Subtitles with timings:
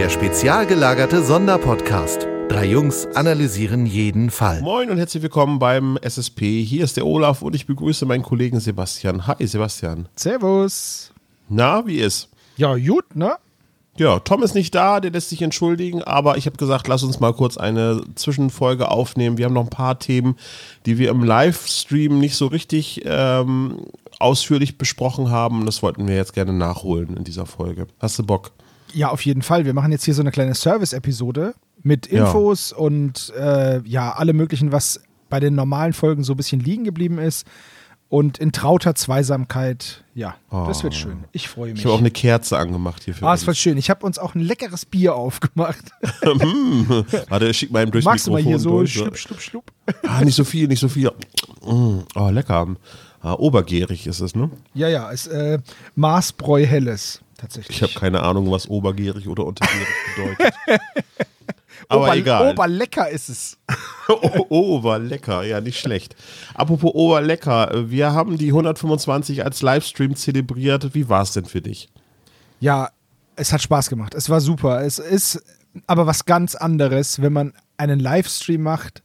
[0.00, 2.26] Der spezial gelagerte Sonderpodcast.
[2.48, 4.62] Drei Jungs analysieren jeden Fall.
[4.62, 6.64] Moin und herzlich willkommen beim SSP.
[6.64, 9.26] Hier ist der Olaf und ich begrüße meinen Kollegen Sebastian.
[9.26, 10.08] Hi Sebastian.
[10.16, 11.12] Servus.
[11.50, 12.30] Na, wie ist?
[12.56, 13.34] Ja, gut, ne?
[13.98, 17.20] Ja, Tom ist nicht da, der lässt sich entschuldigen, aber ich habe gesagt, lass uns
[17.20, 19.36] mal kurz eine Zwischenfolge aufnehmen.
[19.36, 20.38] Wir haben noch ein paar Themen,
[20.86, 23.82] die wir im Livestream nicht so richtig ähm,
[24.18, 25.66] ausführlich besprochen haben.
[25.66, 27.86] Das wollten wir jetzt gerne nachholen in dieser Folge.
[28.00, 28.52] Hast du Bock?
[28.92, 29.64] Ja, auf jeden Fall.
[29.64, 32.76] Wir machen jetzt hier so eine kleine Service-Episode mit Infos ja.
[32.76, 37.18] und äh, ja, alle möglichen, was bei den normalen Folgen so ein bisschen liegen geblieben
[37.18, 37.46] ist.
[38.10, 40.64] Und in trauter Zweisamkeit, ja, oh.
[40.66, 41.22] das wird schön.
[41.30, 41.78] Ich freue mich.
[41.78, 43.78] Ich habe auch eine Kerze angemacht hier für Ah, es wird schön.
[43.78, 45.84] Ich habe uns auch ein leckeres Bier aufgemacht.
[46.22, 47.04] Hm.
[47.28, 49.72] Warte, schick mal eben durchs Magst Mikrofon du mal hier so durch, schlupp, schlupp, schlupp?
[50.02, 51.10] Ah, nicht so viel, nicht so viel.
[51.62, 52.66] Mm, oh, lecker.
[53.22, 54.50] Ah, obergärig ist es, ne?
[54.74, 55.58] Ja, ja, ist äh,
[55.94, 57.76] Maßbräu Helles, tatsächlich.
[57.76, 60.54] Ich habe keine Ahnung, was obergärig oder untergärig bedeutet.
[61.88, 62.52] Aber Ober, egal.
[62.52, 63.58] Oberlecker ist es.
[64.48, 66.14] Oberlecker, ja, nicht schlecht.
[66.54, 70.94] Apropos Oberlecker, wir haben die 125 als Livestream zelebriert.
[70.94, 71.88] Wie war es denn für dich?
[72.60, 72.90] Ja,
[73.36, 74.14] es hat Spaß gemacht.
[74.14, 74.84] Es war super.
[74.84, 75.42] Es ist
[75.86, 79.02] aber was ganz anderes, wenn man einen Livestream macht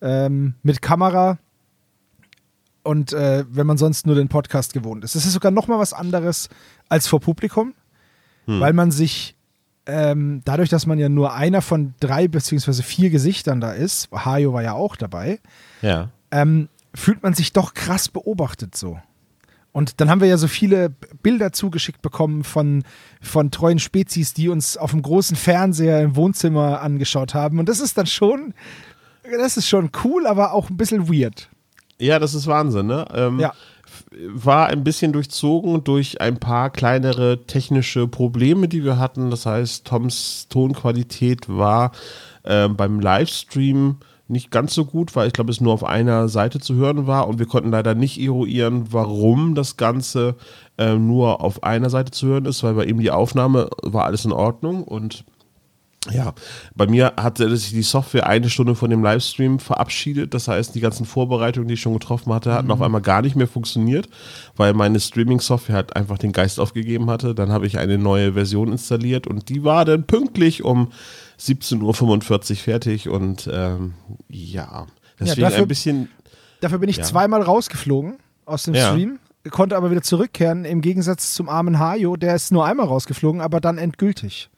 [0.00, 1.38] ähm, mit Kamera
[2.82, 5.14] und äh, wenn man sonst nur den Podcast gewohnt ist.
[5.14, 6.48] Es ist sogar noch mal was anderes
[6.88, 7.74] als vor Publikum,
[8.46, 8.60] hm.
[8.60, 9.36] weil man sich
[9.86, 14.52] ähm, dadurch, dass man ja nur einer von drei beziehungsweise vier Gesichtern da ist, Hayo
[14.52, 15.40] war ja auch dabei,
[15.80, 16.10] ja.
[16.30, 18.98] ähm, fühlt man sich doch krass beobachtet so.
[19.72, 20.90] Und dann haben wir ja so viele
[21.22, 22.84] Bilder zugeschickt bekommen von,
[23.22, 27.58] von treuen Spezies, die uns auf dem großen Fernseher im Wohnzimmer angeschaut haben.
[27.58, 28.52] Und das ist dann schon,
[29.22, 31.48] das ist schon cool, aber auch ein bisschen weird.
[31.98, 33.06] Ja, das ist Wahnsinn, ne?
[33.14, 33.52] Ähm, ja
[34.34, 39.30] war ein bisschen durchzogen durch ein paar kleinere technische Probleme, die wir hatten.
[39.30, 41.92] Das heißt, Toms Tonqualität war
[42.42, 43.96] äh, beim Livestream
[44.28, 47.28] nicht ganz so gut, weil ich glaube, es nur auf einer Seite zu hören war
[47.28, 50.36] und wir konnten leider nicht eruieren, warum das Ganze
[50.78, 54.24] äh, nur auf einer Seite zu hören ist, weil bei ihm die Aufnahme war alles
[54.24, 55.24] in Ordnung und
[56.10, 56.34] ja,
[56.74, 60.34] bei mir hatte sich die Software eine Stunde von dem Livestream verabschiedet.
[60.34, 62.72] Das heißt, die ganzen Vorbereitungen, die ich schon getroffen hatte, hatten mhm.
[62.72, 64.08] auf einmal gar nicht mehr funktioniert,
[64.56, 67.36] weil meine Streaming-Software halt einfach den Geist aufgegeben hatte.
[67.36, 70.90] Dann habe ich eine neue Version installiert und die war dann pünktlich um
[71.38, 73.08] 17.45 Uhr fertig.
[73.08, 73.94] Und ähm,
[74.28, 74.86] ja,
[75.20, 76.08] deswegen ja, dafür, ein bisschen.
[76.60, 77.04] Dafür bin ich ja.
[77.04, 78.90] zweimal rausgeflogen aus dem ja.
[78.90, 79.20] Stream
[79.50, 83.60] konnte aber wieder zurückkehren, im Gegensatz zum armen Hajo, der ist nur einmal rausgeflogen, aber
[83.60, 84.50] dann endgültig.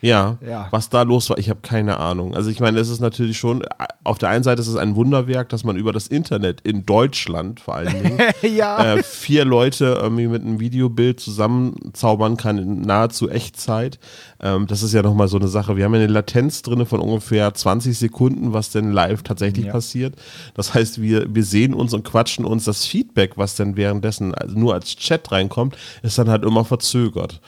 [0.00, 2.34] Ja, ja, was da los war, ich habe keine Ahnung.
[2.34, 3.64] Also ich meine, es ist natürlich schon,
[4.04, 7.60] auf der einen Seite ist es ein Wunderwerk, dass man über das Internet in Deutschland
[7.60, 8.18] vor allen Dingen
[8.56, 8.94] ja.
[8.94, 13.98] äh, vier Leute irgendwie mit einem Videobild zusammenzaubern kann in nahezu Echtzeit.
[14.40, 15.76] Ähm, das ist ja nochmal so eine Sache.
[15.76, 19.72] Wir haben ja eine Latenz drin von ungefähr 20 Sekunden, was denn live tatsächlich ja.
[19.72, 20.14] passiert.
[20.54, 22.64] Das heißt, wir, wir sehen uns und quatschen uns.
[22.64, 27.40] Das Feedback, was dann währenddessen also nur als Chat reinkommt, ist dann halt immer verzögert.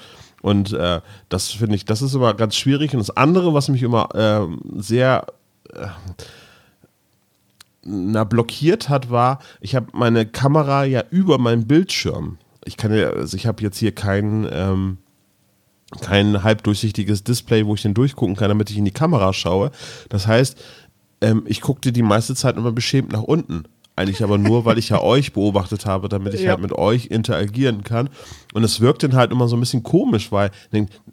[0.43, 2.93] Und äh, das finde ich, das ist immer ganz schwierig.
[2.93, 4.47] Und das andere, was mich immer äh,
[4.81, 5.27] sehr
[5.73, 5.89] äh,
[7.83, 12.39] na, blockiert hat, war, ich habe meine Kamera ja über meinem Bildschirm.
[12.65, 14.99] Ich kann ja, also ich habe jetzt hier kein, ähm,
[16.01, 19.71] kein halbdurchsichtiges Display, wo ich den durchgucken kann, damit ich in die Kamera schaue.
[20.09, 20.59] Das heißt,
[21.21, 23.65] ähm, ich guckte die meiste Zeit immer beschämt nach unten.
[24.01, 26.53] Eigentlich aber nur, weil ich ja euch beobachtet habe, damit ich ja.
[26.53, 28.09] halt mit euch interagieren kann.
[28.55, 30.51] Und es wirkt dann halt immer so ein bisschen komisch, weil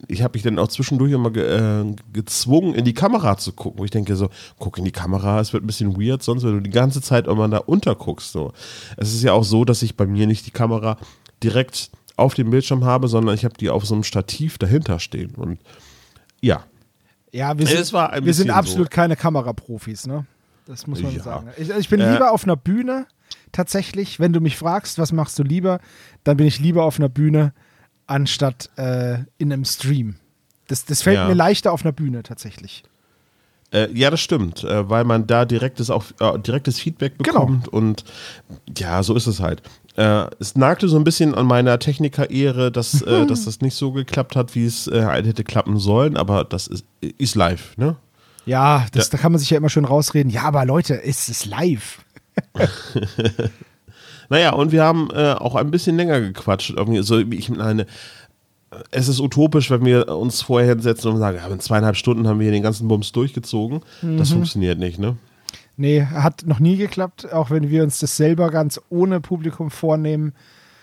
[0.08, 3.80] ich habe mich dann auch zwischendurch immer ge äh, gezwungen, in die Kamera zu gucken.
[3.80, 6.53] Wo ich denke so, guck in die Kamera, es wird ein bisschen weird, sonst wenn
[6.53, 8.31] du die ganze Zeit immer da unterguckst.
[8.31, 8.53] So.
[8.96, 10.98] Es ist ja auch so, dass ich bei mir nicht die Kamera
[11.44, 15.36] direkt auf dem Bildschirm habe, sondern ich habe die auf so einem Stativ dahinter stehen.
[15.36, 15.60] Und
[16.39, 16.63] ja.
[17.34, 18.95] Ja, wir sind, wir sind absolut so.
[18.95, 20.25] keine Kameraprofis, ne?
[20.68, 21.24] Das muss man ja.
[21.24, 21.50] sagen.
[21.58, 23.08] Ich, ich bin äh, lieber auf einer Bühne,
[23.52, 24.19] tatsächlich.
[24.19, 25.80] Wenn du mich fragst, was machst du lieber,
[26.24, 27.54] dann bin ich lieber auf einer Bühne,
[28.06, 30.16] anstatt äh, in einem Stream.
[30.68, 31.28] Das, das fällt ja.
[31.28, 32.84] mir leichter auf einer Bühne, tatsächlich.
[33.72, 37.42] Äh, ja, das stimmt, äh, weil man da direktes, auch, äh, direktes Feedback genau.
[37.42, 37.78] bekommt genau.
[37.78, 38.06] und
[38.78, 39.62] ja, so ist es halt.
[39.98, 43.28] Äh, es nagte so ein bisschen an meiner Techniker-Ehre, dass, mhm.
[43.28, 47.36] dass das nicht so geklappt hat, wie es hätte klappen sollen, aber das ist, ist
[47.36, 47.98] live, ne?
[48.48, 49.12] Ja, das, ja.
[49.12, 50.32] da kann man sich ja immer schön rausreden.
[50.32, 52.00] Ja, aber Leute, ist es live?
[54.30, 56.72] naja, und wir haben äh, auch ein bisschen länger gequatscht.
[56.72, 57.86] Irgendwie so, ich meine,
[58.92, 62.40] es ist utopisch, wenn wir uns vorher hinsetzen und sagen, ja, in zweieinhalb Stunden haben
[62.40, 63.82] wir hier den ganzen Bums durchgezogen.
[64.02, 64.18] Mhm.
[64.18, 65.18] Das funktioniert nicht, ne?
[65.76, 70.34] Nee, hat noch nie geklappt, auch wenn wir uns das selber ganz ohne Publikum vornehmen.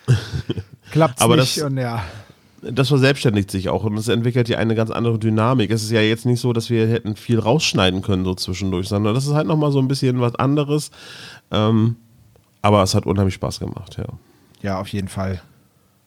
[0.93, 2.05] Klappt es nicht das, und ja
[2.73, 5.71] das verselbstständigt sich auch und es entwickelt ja eine ganz andere Dynamik.
[5.71, 9.15] Es ist ja jetzt nicht so, dass wir hätten viel rausschneiden können so zwischendurch, sondern
[9.15, 10.91] das ist halt nochmal so ein bisschen was anderes.
[11.51, 11.97] Ähm,
[12.63, 14.07] aber es hat unheimlich Spaß gemacht, ja.
[14.63, 15.43] Ja, auf jeden Fall.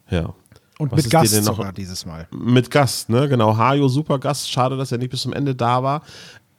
[0.09, 0.33] Ja.
[0.79, 2.27] Und Was mit Gast denn noch- sogar dieses Mal.
[2.31, 3.27] Mit Gast, ne?
[3.29, 3.57] Genau.
[3.57, 4.49] Hajo, super Gast.
[4.51, 6.01] Schade, dass er nicht bis zum Ende da war.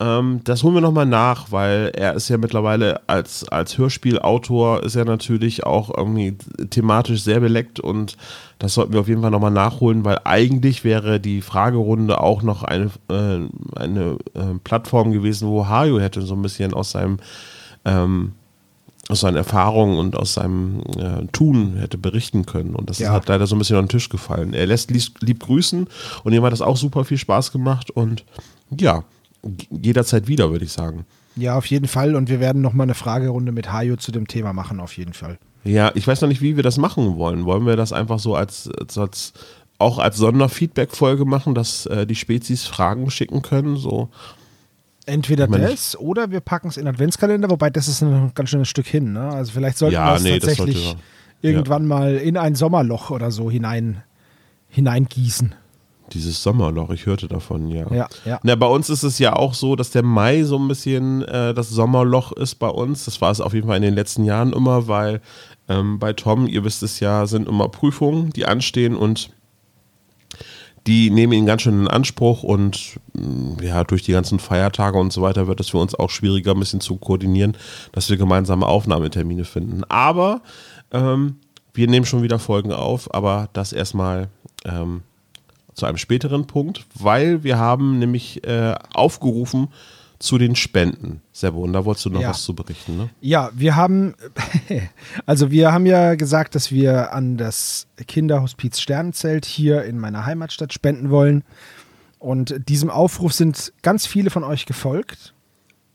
[0.01, 4.95] Ähm, das holen wir nochmal nach, weil er ist ja mittlerweile als, als Hörspielautor ist
[4.95, 6.37] er natürlich auch irgendwie
[6.71, 8.17] thematisch sehr beleckt und
[8.61, 12.63] das sollten wir auf jeden Fall nochmal nachholen, weil eigentlich wäre die Fragerunde auch noch
[12.63, 13.41] eine, äh,
[13.77, 17.19] eine äh, Plattform gewesen, wo Hajo hätte so ein bisschen aus seinem
[17.85, 18.33] ähm,
[19.09, 22.75] aus seinen Erfahrungen und aus seinem äh, Tun hätte berichten können.
[22.75, 23.11] Und das Ja.
[23.13, 24.53] halt leider so ein bisschen an den Tisch gefallen.
[24.53, 25.87] Er lässt lieb, lieb grüßen
[26.25, 28.25] und ihm hat das auch super viel Spaß gemacht und
[28.79, 29.05] ja,
[29.71, 31.05] jederzeit wieder, würde ich sagen.
[31.37, 32.17] Ja, auf jeden Fall.
[32.17, 35.39] Und wir werden nochmal eine Fragerunde mit Hajo zu dem Thema machen, auf jeden Fall.
[35.65, 37.45] Ja, ich weiß noch nicht, wie wir das machen wollen.
[37.45, 39.33] Wollen wir das einfach so als, als, als
[39.79, 43.77] auch als Sonderfeedback-Folge machen, dass äh, die Spezies Fragen schicken können?
[43.77, 44.09] So,
[45.07, 48.51] Entweder Ich meine, das oder wir packen es in Adventskalender, wobei das ist ein ganz
[48.51, 49.13] schönes Stück hin.
[49.13, 49.21] Ne?
[49.21, 51.01] Also vielleicht sollten Ja, wir es nee, das tatsächlich sollte-
[51.41, 54.03] irgendwann mal in ein Sommerloch oder so hinein,
[54.69, 55.55] hineingießen.
[56.15, 57.87] Dieses Sommerloch, ich hörte davon, ja.
[57.93, 58.41] Ja, ja.
[58.43, 61.55] Na, bei uns ist es ja auch so, dass der Mai so ein bisschen äh,
[61.55, 63.05] das Sommerloch ist bei uns.
[63.05, 65.21] Das war es auf jeden Fall in den letzten Jahren immer, weil
[65.69, 69.31] ähm, bei Tom, ihr wisst es ja, sind immer Prüfungen, die anstehen und
[70.87, 75.13] die nehmen ihn ganz schön in Anspruch und mh, ja, durch die ganzen Feiertage und
[75.13, 77.57] so weiter wird es für uns auch schwieriger, ein bisschen zu koordinieren,
[77.93, 79.85] dass wir gemeinsame Aufnahmetermine finden.
[79.85, 80.41] Aber
[80.91, 81.37] ähm,
[81.75, 84.29] wir nehmen schon wieder Folgen auf, aber das erstmal
[84.65, 85.03] ähm,
[85.79, 89.69] zu einem späteren Punkt, weil wir haben nämlich äh, aufgerufen
[90.19, 91.23] zu den Spenden.
[91.33, 92.31] Sebo, und da wolltest du noch Ja.
[92.31, 93.09] was zu berichten, ne?
[93.21, 94.15] Ja, wir haben,
[95.27, 100.73] also wir haben ja gesagt, dass wir an das Kinderhospiz Sternenzelt hier in meiner Heimatstadt
[100.73, 101.45] spenden wollen.
[102.19, 105.35] Und diesem Aufruf sind ganz viele von euch gefolgt.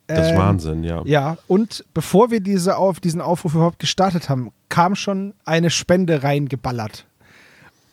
[0.07, 1.01] Das ist Ähm, Wahnsinn, ja.
[1.05, 6.23] Ja, und bevor wir diese auf, diesen Aufruf überhaupt gestartet haben, kam schon eine Spende
[6.23, 7.05] reingeballert.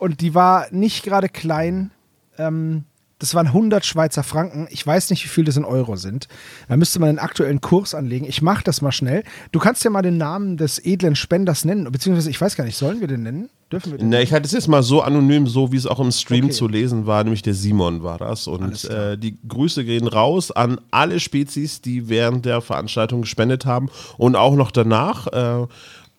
[0.01, 1.91] Und die war nicht gerade klein.
[2.39, 2.85] Ähm,
[3.19, 4.67] das waren 100 Schweizer Franken.
[4.71, 6.27] Ich weiß nicht, wie viel das in Euro sind.
[6.67, 8.25] Da müsste man einen aktuellen Kurs anlegen.
[8.25, 9.23] Ich mache das mal schnell.
[9.51, 11.91] Du kannst ja mal den Namen des edlen Spenders nennen.
[11.91, 13.51] Beziehungsweise, ich weiß gar nicht, sollen wir den nennen?
[13.71, 15.99] Dürfen wir den Na, ich halte es jetzt mal so anonym, so wie es auch
[15.99, 16.53] im Stream Okay.
[16.55, 18.47] zu lesen war, nämlich der Simon war das.
[18.47, 23.89] Und äh, die Grüße gehen raus an alle Spezies, die während der Veranstaltung gespendet haben
[24.17, 25.27] und auch noch danach.
[25.27, 25.67] Äh,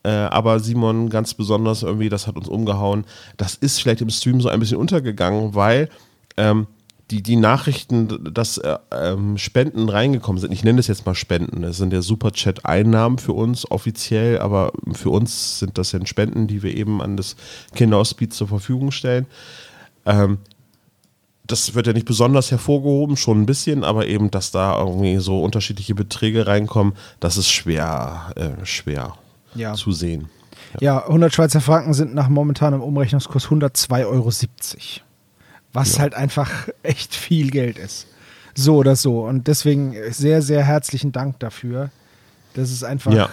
[0.04, 3.04] äh, aber Simon ganz besonders irgendwie, das hat uns umgehauen.
[3.36, 5.88] Das ist vielleicht im Stream so ein bisschen untergegangen, weil
[6.36, 6.66] ähm,
[7.10, 11.62] die, die Nachrichten, dass äh, ähm, Spenden reingekommen sind, ich nenne es jetzt mal Spenden,
[11.62, 16.62] das sind ja Superchat-Einnahmen für uns offiziell, aber für uns sind das ja Spenden, die
[16.62, 17.36] wir eben an das
[17.74, 19.26] Kinderhospiz zur Verfügung stellen.
[20.06, 20.38] Ähm,
[21.46, 25.42] das wird ja nicht besonders hervorgehoben, schon ein bisschen, aber eben, dass da irgendwie so
[25.42, 29.14] unterschiedliche Beträge reinkommen, das ist schwer, äh, schwer
[29.54, 29.74] Ja.
[29.74, 30.28] zu sehen.
[30.80, 34.30] Ja, 100 Schweizer Franken sind nach momentanem Umrechnungskurs 102,70 Euro.
[35.72, 36.50] Was halt einfach
[36.82, 38.06] echt viel Geld ist.
[38.54, 39.24] So oder so.
[39.24, 41.90] Und deswegen sehr, sehr herzlichen Dank dafür.
[42.54, 43.28] Das ist einfach, Ja.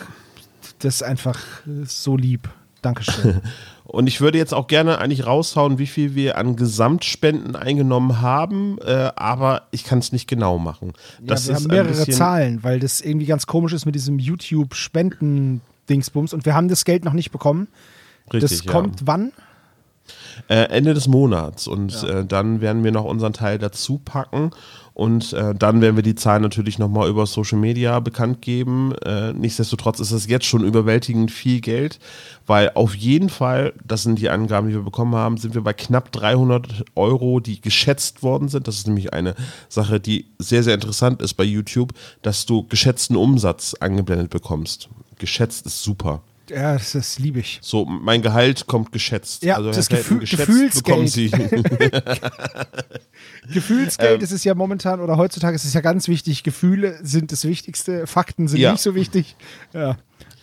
[0.79, 1.39] das ist einfach
[1.85, 2.49] so lieb.
[2.81, 3.41] Dankeschön.
[3.83, 8.77] Und ich würde jetzt auch gerne eigentlich raushauen, wie viel wir an Gesamtspenden eingenommen haben,
[8.85, 10.93] äh, aber ich kann es nicht genau machen.
[11.19, 14.19] Das ja, wir ist haben mehrere Zahlen, weil das irgendwie ganz komisch ist mit diesem
[15.89, 16.33] YouTube-Spenden-Dingsbums.
[16.33, 17.67] Und wir haben das Geld noch nicht bekommen.
[18.31, 19.07] Richtig, das kommt ja.
[19.07, 19.31] wann?
[20.47, 24.51] Äh, Ende des Monats und äh, dann werden wir noch unseren Teil dazu packen
[24.95, 28.93] und äh, dann werden wir die Zahlen natürlich nochmal über Social Media bekannt geben.
[29.05, 31.99] Äh, nichtsdestotrotz ist es jetzt schon überwältigend viel Geld,
[32.47, 35.73] weil auf jeden Fall, das sind die Angaben, die wir bekommen haben, sind wir bei
[35.73, 38.67] knapp 300 Euro, die geschätzt worden sind.
[38.67, 39.35] Das ist nämlich eine
[39.67, 44.89] Sache, die sehr, sehr interessant ist bei YouTube, dass du geschätzten Umsatz angeblendet bekommst.
[45.19, 46.23] Geschätzt ist super.
[46.49, 47.59] Ja, das, das liebe ich.
[47.61, 49.43] So, mein Gehalt kommt geschätzt.
[49.43, 50.47] Ja, also das Gefühl- geschätzt
[50.83, 51.11] bekommen Gefühlsgeld.
[51.11, 51.29] Sie.
[53.53, 54.35] Gefühlsgeld, Ähm.
[54.35, 56.43] ist ja momentan oder heutzutage ist es ja ganz wichtig.
[56.43, 58.71] Gefühle sind das Wichtigste, Fakten sind Ja.
[58.71, 59.35] nicht so wichtig.
[59.73, 59.97] Ja.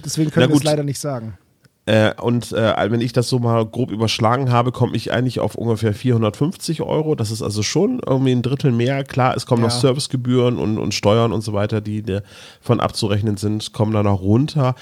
[0.05, 1.37] Deswegen können wir es leider nicht sagen.
[1.87, 5.55] Äh, und äh, wenn ich das so mal grob überschlagen habe, komme ich eigentlich auf
[5.55, 7.15] ungefähr 450 Euro.
[7.15, 9.05] Das ist also schon irgendwie ein Drittel mehr.
[9.05, 9.69] Klar, es kommen Ja.
[9.69, 14.21] noch Servicegebühren und, und Steuern und so weiter, die davon abzurechnen sind, kommen da noch
[14.21, 14.75] runter.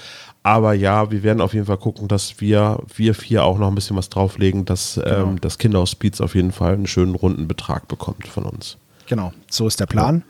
[0.43, 3.75] Aber ja, wir werden auf jeden Fall gucken, dass wir, wir vier auch noch ein
[3.75, 5.31] bisschen was drauflegen, dass Genau.
[5.31, 8.77] ähm, das Kinderhospiz auf jeden Fall einen schönen runden Betrag bekommt von uns.
[9.07, 10.23] Genau, so ist der Plan.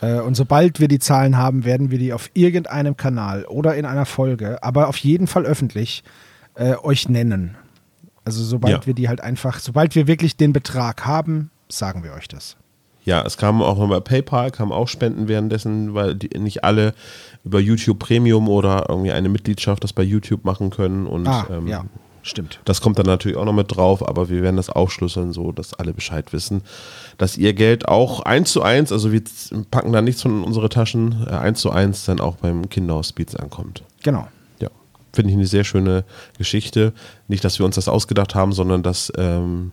[0.00, 3.84] Äh, und sobald wir die Zahlen haben, werden wir die auf irgendeinem Kanal oder in
[3.86, 6.02] einer Folge, aber auf jeden Fall öffentlich,
[6.54, 7.56] äh, euch nennen.
[8.24, 8.86] Also sobald Ja.
[8.86, 12.56] wir die halt einfach, sobald wir wirklich den Betrag haben, sagen wir euch das.
[13.04, 16.94] Ja, es kamen auch noch bei PayPal, kamen auch Spenden währenddessen, weil die nicht alle
[17.44, 21.06] über YouTube Premium oder irgendwie eine Mitgliedschaft das bei YouTube machen können.
[21.06, 21.84] Und Ah, ähm, ja,
[22.24, 22.60] stimmt.
[22.64, 25.74] das kommt dann natürlich auch noch mit drauf, aber wir werden das aufschlüsseln, so dass
[25.74, 26.62] alle Bescheid wissen,
[27.18, 29.22] dass ihr Geld auch eins zu eins, also wir
[29.70, 33.84] packen da nichts von unsere Taschen, äh, eins zu eins dann auch beim Kinderhospiz ankommt.
[34.02, 34.26] Genau.
[34.60, 34.68] Ja,
[35.12, 36.04] finde ich eine sehr schöne
[36.38, 36.92] Geschichte.
[37.28, 39.72] Nicht, dass wir uns das ausgedacht haben, sondern dass, ähm,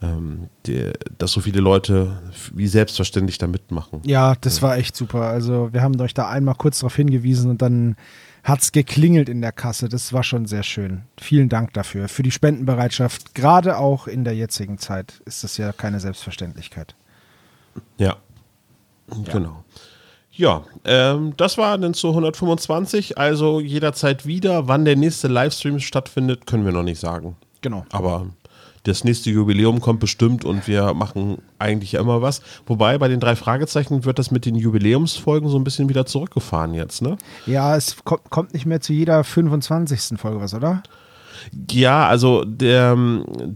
[0.00, 2.18] ähm, die, dass so viele Leute
[2.54, 4.00] wie selbstverständlich da mitmachen.
[4.04, 5.22] Ja, das war echt super.
[5.22, 7.96] Also wir haben euch da einmal kurz darauf hingewiesen und dann
[8.42, 9.88] hat's geklingelt in der Kasse.
[9.88, 11.02] Das war schon sehr schön.
[11.20, 12.08] Vielen Dank dafür.
[12.08, 16.94] Für die Spendenbereitschaft, gerade auch in der jetzigen Zeit, ist das ja keine Selbstverständlichkeit.
[17.98, 18.16] Ja,
[19.30, 19.64] genau.
[20.34, 24.66] Ja, ähm, das war dann zu 125, also jederzeit wieder.
[24.66, 27.36] Wann der nächste Livestream stattfindet, können wir noch nicht sagen.
[27.60, 27.84] Genau.
[27.92, 28.26] Aber
[28.84, 32.42] das nächste Jubiläum kommt bestimmt und wir machen eigentlich ja immer was.
[32.66, 36.74] Wobei bei den drei Fragezeichen wird das mit den Jubiläumsfolgen so ein bisschen wieder zurückgefahren
[36.74, 37.16] jetzt, ne?
[37.46, 40.18] Ja, es kommt, kommt nicht mehr zu jeder 25.
[40.18, 40.82] Folge was, oder?
[41.70, 42.96] Ja, also der,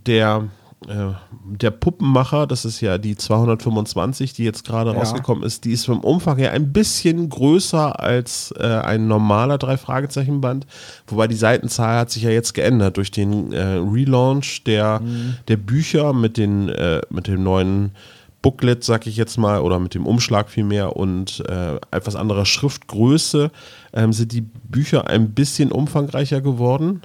[0.06, 0.48] der,
[0.86, 1.12] äh,
[1.44, 4.98] der Puppenmacher, das ist ja die 225, die jetzt gerade Ja.
[4.98, 10.66] rausgekommen ist, die ist vom Umfang her ein bisschen größer als äh, ein normaler Drei-Fragezeichen-Band.
[11.06, 15.00] Wobei die Seitenzahl hat sich ja jetzt geändert durch den äh, Relaunch der,
[15.48, 17.92] der Bücher mit, den, äh, mit dem neuen
[18.42, 23.50] Booklet, sag ich jetzt mal, oder mit dem Umschlag vielmehr und äh, etwas anderer Schriftgröße
[23.92, 27.02] ähm, sind die Bücher ein bisschen umfangreicher geworden.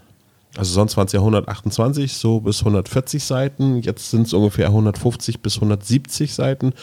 [0.58, 3.82] Also sonst waren es ja 128, so bis 140 Seiten.
[3.82, 6.74] Jetzt sind es ungefähr 150 bis 170 Seiten.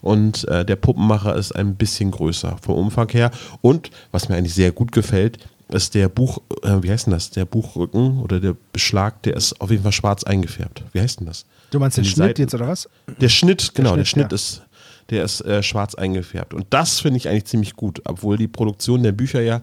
[0.00, 3.30] Und äh, der Puppenmacher ist ein bisschen größer vom Umfang her.
[3.60, 7.30] Und was mir eigentlich sehr gut gefällt, ist der Buch, äh, wie heißt denn das?
[7.30, 10.82] Der Buchrücken oder der Beschlag, der ist auf jeden Fall schwarz eingefärbt.
[10.92, 11.44] Wie heißt denn das?
[11.70, 12.88] Du meinst den Schnitt Seiten- jetzt, oder was?
[13.20, 14.34] Der Schnitt, genau, der Schnitt, Schnitt, ja.
[14.36, 14.62] ist,
[15.10, 16.54] der ist äh, schwarz eingefärbt.
[16.54, 19.60] Und das finde ich eigentlich ziemlich gut, obwohl die Produktion der Bücher ja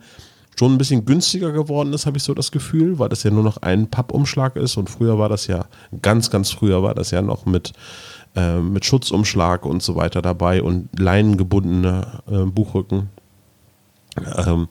[0.57, 3.43] schon ein bisschen günstiger geworden ist, habe ich so das Gefühl, weil das ja nur
[3.43, 5.65] noch ein Pappumschlag ist und früher war das ja,
[6.01, 7.74] ganz, ganz früher war das ja noch mit,
[8.35, 13.09] äh, mit Schutzumschlag und so weiter dabei und leinengebundene äh, Buchrücken.
[14.45, 14.67] Ähm,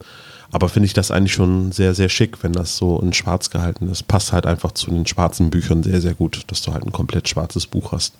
[0.51, 3.89] aber finde ich das eigentlich schon sehr, sehr schick, wenn das so in schwarz gehalten
[3.89, 4.07] ist.
[4.07, 7.27] Passt halt einfach zu den schwarzen Büchern sehr, sehr gut, dass du halt ein komplett
[7.27, 8.15] schwarzes Buch hast.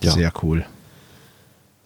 [0.00, 0.12] Ja.
[0.12, 0.64] Sehr cool.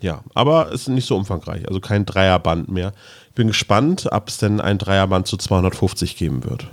[0.00, 2.92] Ja, aber es ist nicht so umfangreich, also kein Dreierband mehr.
[3.28, 6.66] Ich bin gespannt, ob es denn ein Dreierband zu 250 geben wird.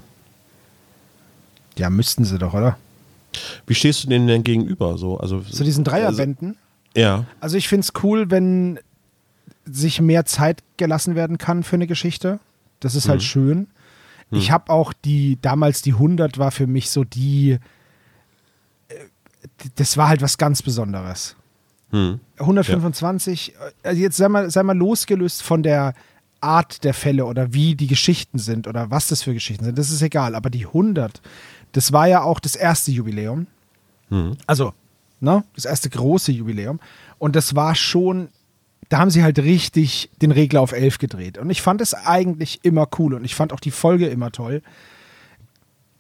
[1.78, 2.78] Ja, müssten sie doch, oder?
[3.66, 4.98] Wie stehst du denen denn gegenüber?
[4.98, 6.58] So, also, Zu diesen Dreierbänden?
[6.96, 8.80] ja, Also ich finde es cool, wenn
[9.66, 12.40] sich mehr Zeit gelassen werden kann für eine Geschichte.
[12.80, 13.68] Das ist halt schön.
[14.32, 17.60] Ich habe auch die, damals die 100 war für mich so die,
[18.90, 18.96] äh,
[19.76, 21.36] das war halt was ganz Besonderes.
[21.92, 22.20] Hm.
[22.38, 23.54] 125,
[23.84, 25.94] also jetzt sei mal, sei mal losgelöst von der
[26.42, 29.90] Art der Fälle oder wie die Geschichten sind oder was das für Geschichten sind, das
[29.90, 30.36] ist egal.
[30.36, 31.22] Aber die 100,
[31.72, 33.48] das war ja auch das erste Jubiläum.
[34.46, 34.74] Also,
[35.20, 36.80] ne, das erste große Jubiläum.
[37.18, 38.30] Und das war schon,
[38.90, 41.38] da haben sie halt richtig den Regler auf 11 gedreht.
[41.38, 44.62] Und ich fand es eigentlich immer cool und ich fand auch die Folge immer toll.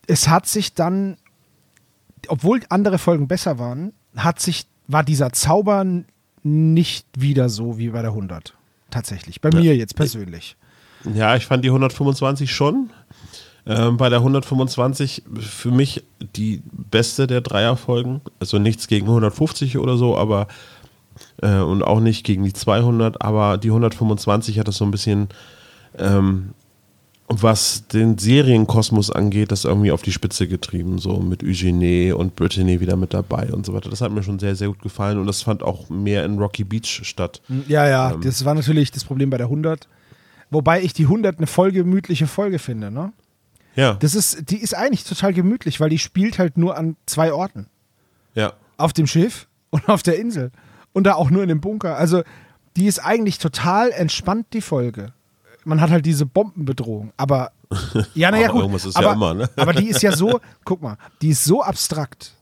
[0.05, 1.17] Es hat sich dann,
[2.27, 5.85] obwohl andere Folgen besser waren, hat sich, war dieser Zauber
[6.43, 8.53] nicht wieder so wie bei der 100.
[8.89, 9.41] Tatsächlich.
[9.41, 10.55] Bei mir jetzt persönlich.
[11.13, 12.89] ja, ich fand die 125 schon.
[13.65, 16.03] Ähm, bei der 125 für mich
[16.37, 18.21] die beste der Dreierfolgen.
[18.39, 20.47] Also nichts gegen 150 oder so, aber
[21.41, 25.27] äh, und auch nicht gegen die 200, aber die 125 hat das so ein bisschen,
[25.97, 26.51] ähm,
[27.27, 32.79] was den Serienkosmos angeht, das irgendwie auf die Spitze getrieben, so mit Eugenie und Brittany
[32.79, 33.89] wieder mit dabei und so weiter.
[33.89, 36.63] Das hat mir schon sehr, sehr gut gefallen und das fand auch mehr in Rocky
[36.63, 37.41] Beach statt.
[37.67, 39.87] Ja, ja, das war natürlich das Problem bei der 100.
[40.49, 43.11] Wobei ich die 100 eine voll gemütliche Folge finde, ne?
[43.75, 47.31] Ja, Das ist, die ist eigentlich total gemütlich, weil die spielt halt nur an zwei
[47.33, 47.67] Orten.
[48.33, 50.51] ja, Auf dem Schiff und auf der Insel.
[50.93, 51.97] Und da auch nur in dem Bunker.
[51.97, 52.23] Also,
[52.75, 55.13] die ist eigentlich total entspannt, die Folge.
[55.67, 57.11] Man hat halt diese Bombenbedrohung.
[57.17, 57.51] Aber,
[58.15, 58.61] ja, naja, gut.
[58.61, 59.49] irgendwas ist ja aber, immer, ne?
[59.57, 62.33] aber die ist ja so, guck mal, die ist so abstrakt.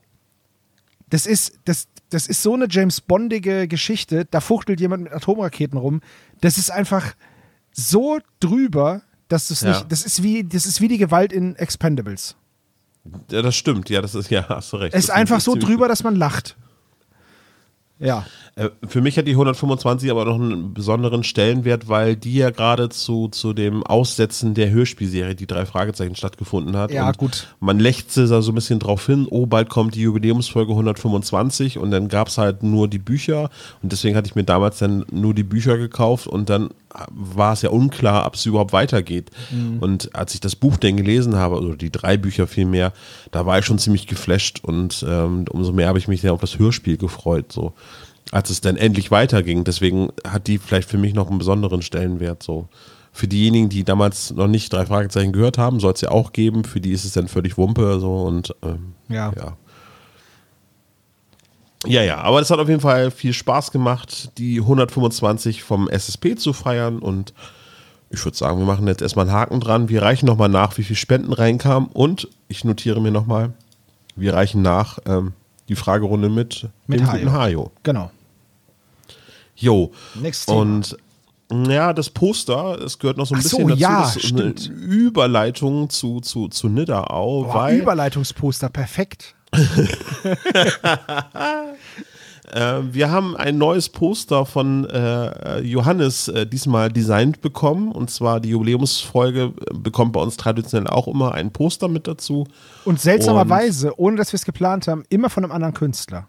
[1.10, 4.24] Das ist, das, das ist so eine James Bondige Geschichte.
[4.24, 6.00] Da fuchtelt jemand mit Atomraketen rum.
[6.40, 7.14] Das ist einfach
[7.72, 9.70] so drüber, dass du es Ja.
[9.70, 9.90] nicht.
[9.92, 12.36] Das ist, wie, das ist wie die Gewalt in Expendables.
[13.30, 13.88] ja, das stimmt.
[13.90, 14.94] Ja, das ist, ja, hast du recht.
[14.94, 16.56] Es ist Das einfach so drüber, dass man lacht.
[17.98, 18.26] Ja.
[18.56, 22.88] Äh, Für mich hat die 125 aber noch einen besonderen Stellenwert, weil die ja gerade
[22.88, 26.90] zu, zu dem Aussetzen der Hörspielserie, die drei Fragezeichen, stattgefunden hat.
[26.90, 27.48] Ja, und gut.
[27.60, 31.90] Man lächzte da so ein bisschen drauf hin, oh, bald kommt die Jubiläumsfolge 125 und
[31.90, 33.50] dann gab es halt nur die Bücher
[33.82, 36.70] und deswegen hatte ich mir damals dann nur die Bücher gekauft und dann
[37.10, 39.30] war es ja unklar, ob es überhaupt weitergeht.
[39.80, 42.92] Und als ich das Buch dann gelesen habe, oder die drei Bücher vielmehr,
[43.30, 46.40] da war ich schon ziemlich geflasht und ähm, umso mehr habe ich mich dann auf
[46.40, 47.72] das Hörspiel gefreut, so
[48.32, 49.64] als es dann endlich weiterging.
[49.64, 52.68] Deswegen hat die vielleicht für mich noch einen besonderen Stellenwert, so.
[53.12, 56.64] Für diejenigen, die damals noch nicht drei Fragezeichen gehört haben, soll es ja auch geben.
[56.64, 59.32] Für die ist es dann völlig Wumpe, so und ähm, Ja.
[59.34, 59.56] ja.
[61.86, 66.36] Ja, ja, aber es hat auf jeden Fall viel Spaß gemacht, die 125 vom SSP
[66.36, 67.32] zu feiern und
[68.10, 69.88] ich würde sagen, wir machen jetzt erstmal einen Haken dran.
[69.88, 73.52] Wir reichen nochmal nach, wie viel Spenden reinkamen und ich notiere mir nochmal,
[74.14, 75.32] wir reichen nach ähm,
[75.68, 77.18] die Fragerunde mit, Mit dem Hajo.
[77.18, 77.72] guten Hajo.
[77.82, 78.10] Genau.
[79.56, 79.90] Jo.
[80.14, 80.60] Nächstes Thema.
[80.60, 80.96] Und
[81.70, 84.32] ja, das Poster, es gehört noch so ein Ach so, bisschen dazu, ja, das ist
[84.32, 84.66] eine stimmt.
[84.68, 89.35] Überleitung zu, zu, zu Nidderau, weil Überleitungsposter, perfekt.
[92.52, 97.90] Äh, wir haben ein neues Poster von äh, Johannes äh, diesmal designt bekommen.
[97.90, 102.46] Und zwar die Jubiläumsfolge äh, bekommt bei uns traditionell auch immer ein Poster mit dazu.
[102.84, 106.28] Und seltsamerweise, ohne dass wir es geplant haben, immer von einem anderen Künstler.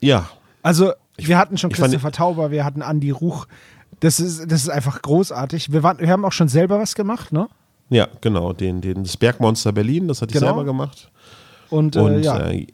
[0.00, 0.28] Ja,
[0.64, 3.46] Also, wir hatten schon ich fand- Christopher Tauber, wir hatten Andy Ruch.
[4.00, 5.70] Das ist, das ist einfach großartig.
[5.72, 7.46] Wir, waren, wir haben auch schon selber was gemacht, ne?
[7.90, 8.52] ja, genau.
[8.52, 10.46] Den, den, das Bergmonster Berlin, das hatte ich Genau.
[10.54, 11.08] selber gemacht.
[11.70, 12.48] Und, Und äh, ja.
[12.48, 12.66] äh,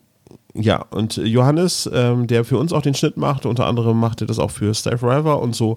[0.59, 4.27] ja, und Johannes, ähm, der für uns auch den Schnitt macht, unter anderem macht er
[4.27, 5.77] das auch für Stay Forever und so,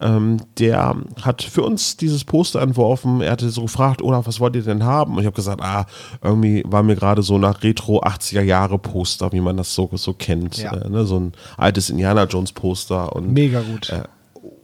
[0.00, 3.22] ähm, der hat für uns dieses Poster entworfen.
[3.22, 5.14] Er hatte so gefragt, oder was wollt ihr denn haben?
[5.14, 5.86] Und ich habe gesagt, ah,
[6.22, 10.12] irgendwie war mir gerade so nach Retro 80er Jahre Poster, wie man das so, so
[10.12, 10.58] kennt.
[10.58, 10.74] Ja.
[10.74, 11.04] Äh, ne?
[11.06, 13.90] So ein altes Indiana Jones Poster und Mega gut.
[13.90, 14.04] äh,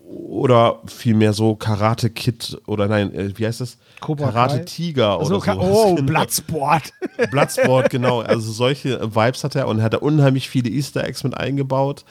[0.09, 3.79] oder vielmehr so Karate Kid oder nein, äh, wie heißt das?
[4.01, 4.65] Cobra Karate Kai?
[4.65, 5.61] Tiger so, oder so.
[5.61, 6.07] oh, Genau.
[6.07, 6.93] Bloodsport.
[7.31, 8.21] Bloodsport, genau.
[8.21, 12.05] Also solche Vibes hat er und hat er unheimlich viele Easter Eggs mit eingebaut.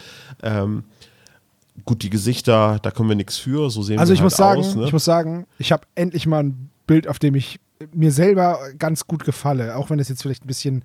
[0.43, 0.84] Ähm,
[1.86, 4.38] gut, die Gesichter, da können wir nichts für, so sehen Also wir ich halt muss
[4.38, 4.75] sagen, aus.
[4.75, 4.86] Ne?
[4.86, 7.60] ich muss sagen, ich habe endlich mal ein Bild, auf dem ich
[7.93, 10.84] mir selber ganz gut gefalle, auch wenn das jetzt vielleicht ein bisschen.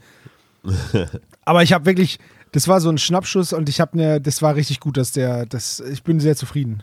[1.44, 2.18] Aber ich habe wirklich,
[2.52, 5.46] das war so ein Schnappschuss und ich habe mir, das war richtig gut, dass der,
[5.46, 6.82] das, ich bin sehr zufrieden.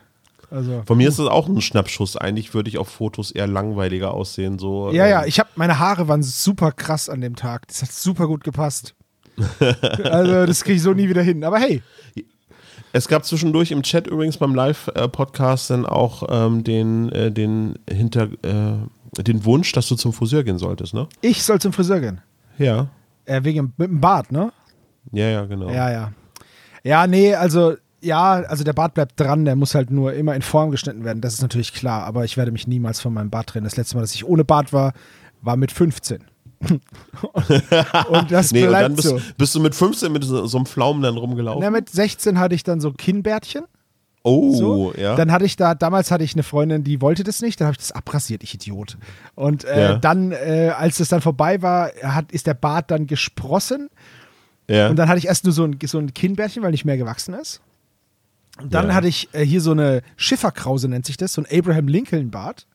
[0.49, 2.15] Also Von mir ist das auch ein Schnappschuss.
[2.15, 4.59] Eigentlich würde ich auf Fotos eher langweiliger aussehen.
[4.59, 7.67] So, ja, ja, ähm, ich habe meine Haare waren super krass an dem Tag.
[7.67, 8.95] Das hat super gut gepasst.
[10.03, 11.43] also das kriege ich so nie wieder hin.
[11.43, 11.83] Aber hey,
[12.93, 18.29] Es gab zwischendurch im Chat übrigens beim Live-Podcast dann auch ähm, den, äh, den, hinter,
[18.43, 21.07] äh, den Wunsch, dass du zum Friseur gehen solltest, ne?
[21.21, 22.21] ich soll zum Friseur gehen.
[22.57, 22.87] Ja.
[23.25, 24.51] Äh, wegen mit dem Bart, ne?
[25.11, 25.69] Ja, ja, genau.
[25.69, 26.11] Ja, ja.
[26.83, 30.41] Ja, nee, also ja, also der Bart bleibt dran, der muss halt nur immer in
[30.41, 33.47] Form geschnitten werden, das ist natürlich klar, aber ich werde mich niemals von meinem Bart
[33.47, 33.63] trennen.
[33.65, 34.93] Das letzte Mal, dass ich ohne Bart war,
[35.41, 36.23] war mit 15.
[38.09, 39.21] und das Nee, und bleibt dann bist, so.
[39.37, 41.61] bist du mit 15 mit so, so einem Pflaumen dann rumgelaufen.
[41.61, 43.65] Na, mit 16 hatte ich dann so Kinnbärtchen.
[44.23, 44.93] oh, So.
[44.95, 45.15] ja.
[45.15, 47.73] Dann hatte ich da, damals hatte ich eine Freundin, die wollte das nicht, dann habe
[47.73, 48.97] ich das abrasiert, ich Idiot.
[49.35, 49.97] Und äh, Ja.
[49.97, 53.89] dann, äh, als das dann vorbei war, hat, ist der Bart dann gesprossen.
[54.67, 54.89] ja.
[54.89, 57.33] Und dann hatte ich erst nur so ein, so ein Kinnbärtchen, weil nicht mehr gewachsen
[57.35, 57.61] ist.
[58.61, 58.93] Und dann Ja.
[58.95, 62.65] hatte ich äh, hier so eine Schifferkrause, nennt sich das, so ein Abraham Lincoln Bart.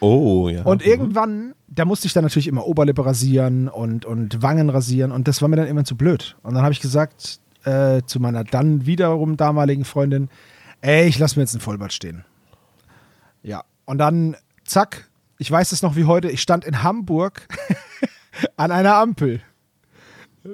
[0.00, 0.62] oh, ja.
[0.62, 5.26] Und irgendwann, da musste ich dann natürlich immer Oberlippe rasieren und, und Wangen rasieren und
[5.28, 6.36] das war mir dann immer zu blöd.
[6.42, 10.28] Und dann habe ich gesagt äh, zu meiner dann wiederum damaligen Freundin,
[10.80, 12.24] ey, ich lasse mir jetzt ein Vollbart stehen.
[13.42, 17.48] Ja, und dann, zack, ich weiß es noch wie heute, ich stand in Hamburg
[18.56, 19.40] an einer Ampel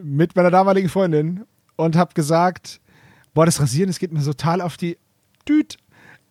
[0.03, 1.45] mit meiner damaligen Freundin
[1.77, 2.81] und habe gesagt,
[3.39, 4.99] boah, das Rasieren, das geht mir total auf die
[5.49, 5.77] Düt.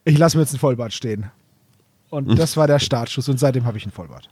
[0.04, 1.32] Ich lasse mir jetzt ein Vollbart stehen.
[2.10, 4.28] Und das war der Startschuss und seitdem habe ich einen Vollbart.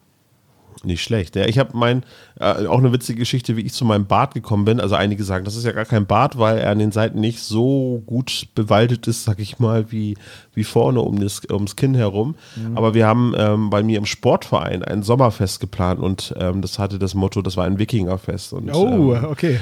[0.84, 1.38] Nicht schlecht.
[1.38, 2.04] Ja, ich habe mein,
[2.38, 4.82] äh, auch eine witzige Geschichte, wie ich zu meinem Bart gekommen bin.
[4.82, 7.40] Also einige sagen, das ist ja gar kein Bart, weil er an den Seiten nicht
[7.40, 10.18] so gut bewaldet ist, sag ich mal, wie,
[10.54, 12.36] wie vorne um das, ums Kinn herum.
[12.76, 17.00] Aber wir haben ähm, bei mir im Sportverein ein Sommerfest geplant und ähm, das hatte
[17.00, 18.52] das Motto, das war ein Wikingerfest.
[18.52, 19.62] Und, Oh, ähm, okay.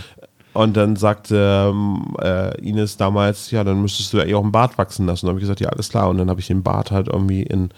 [0.54, 4.52] Und dann sagte ähm, äh, Ines damals, ja, dann müsstest du ja eh auch einen
[4.52, 5.26] Bart wachsen lassen.
[5.26, 6.10] Und dann habe ich gesagt, ja, alles klar.
[6.10, 7.70] Und dann habe ich den Bart halt irgendwie in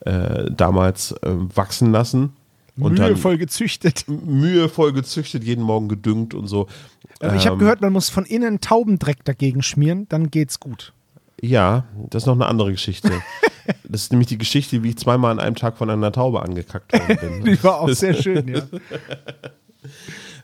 [0.00, 2.32] äh, damals äh, wachsen lassen.
[2.78, 4.04] Und Mühevoll gezüchtet.
[4.06, 6.66] mühevoll gezüchtet, jeden Morgen gedüngt und so.
[7.20, 10.92] Aber ich habe Ähm, gehört, man muss von innen Taubendreck dagegen schmieren, dann geht's gut.
[11.40, 13.10] Ja, das ist noch eine andere Geschichte.
[13.84, 16.92] das ist nämlich die Geschichte, wie ich zweimal an einem Tag von einer Taube angekackt
[16.92, 17.44] worden bin.
[17.56, 18.62] Die war auch sehr schön, ja.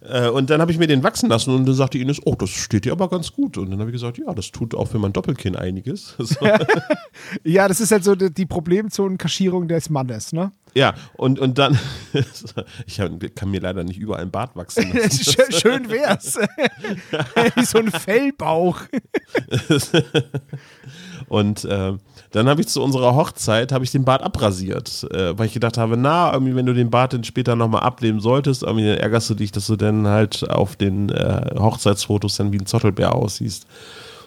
[0.05, 2.51] Äh, und dann habe ich mir den wachsen lassen und dann sagte Ines, oh, das
[2.51, 3.57] steht dir aber ganz gut.
[3.57, 6.17] Und dann habe ich gesagt, ja, das tut auch für mein Doppelkinn einiges.
[7.45, 10.53] Ja, das ist halt so die, Problemzonenkaschierung des Mannes, ne?
[10.75, 11.79] ja, und, und dann,
[12.87, 13.01] ich
[13.35, 15.25] kann mir leider nicht überall einen Bart wachsen lassen.
[15.25, 16.39] schön, schön wär's.
[17.55, 18.81] Wie so ein Fellbauch.
[21.29, 21.95] Und äh,
[22.33, 25.79] dann habe ich zu unserer Hochzeit habe ich den Bart abrasiert, äh, weil ich gedacht
[25.79, 29.31] habe, na, irgendwie, wenn du den Bart dann später nochmal abnehmen solltest, irgendwie dann ärgerst
[29.31, 33.67] du dich, dass du dann halt auf den äh, Hochzeitsfotos dann wie ein Zottelbär aussiehst.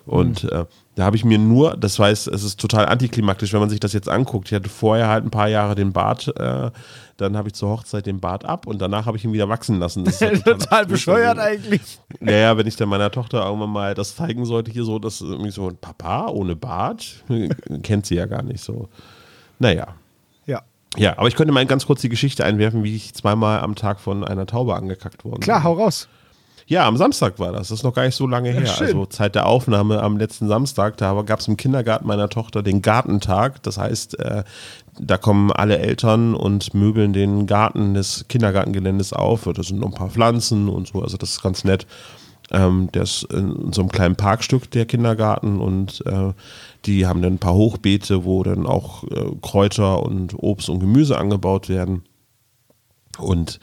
[0.06, 0.66] Und äh,
[0.96, 3.94] da habe ich mir nur, das weiß, es ist total antiklimaktisch, wenn man sich das
[3.94, 4.50] jetzt anguckt.
[4.50, 6.70] Ich hatte vorher halt ein paar Jahre den Bart, äh,
[7.18, 9.80] dann habe ich zur Hochzeit den Bart ab und danach habe ich ihn wieder wachsen
[9.80, 10.04] lassen.
[10.04, 10.88] Das ist ja Total abstrus.
[10.88, 12.00] bescheuert eigentlich.
[12.20, 15.52] Naja, wenn ich dann meiner Tochter irgendwann mal das zeigen sollte, hier so, dass irgendwie
[15.52, 17.24] so ein Papa ohne Bart,
[17.84, 18.90] kennt sie ja gar nicht so.
[19.60, 19.88] Naja.
[20.46, 20.62] Ja.
[20.98, 24.00] Ja, aber ich könnte mal ganz kurz die Geschichte einwerfen, wie ich zweimal am Tag
[24.00, 25.64] von einer Taube angekackt worden Klar, bin.
[25.66, 26.08] hau raus.
[26.68, 27.68] Ja, am Samstag war das.
[27.68, 28.66] Das ist noch gar nicht so lange her.
[28.66, 28.88] schön.
[28.88, 30.98] Also Zeit der Aufnahme am letzten Samstag.
[30.98, 33.62] Da gab es im Kindergarten meiner Tochter den Gartentag.
[33.62, 34.44] Das heißt, äh,
[35.00, 39.48] da kommen alle Eltern und möbeln den Garten des Kindergartengeländes auf.
[39.54, 41.02] Das sind noch ein paar Pflanzen und so.
[41.02, 41.86] Also das ist ganz nett.
[42.52, 45.60] Ähm, der ist in so einem kleinen Parkstück, der Kindergarten.
[45.60, 46.34] Und äh,
[46.86, 51.18] die haben dann ein paar Hochbeete, wo dann auch äh, Kräuter und Obst und Gemüse
[51.18, 52.04] angebaut werden.
[53.18, 53.60] Und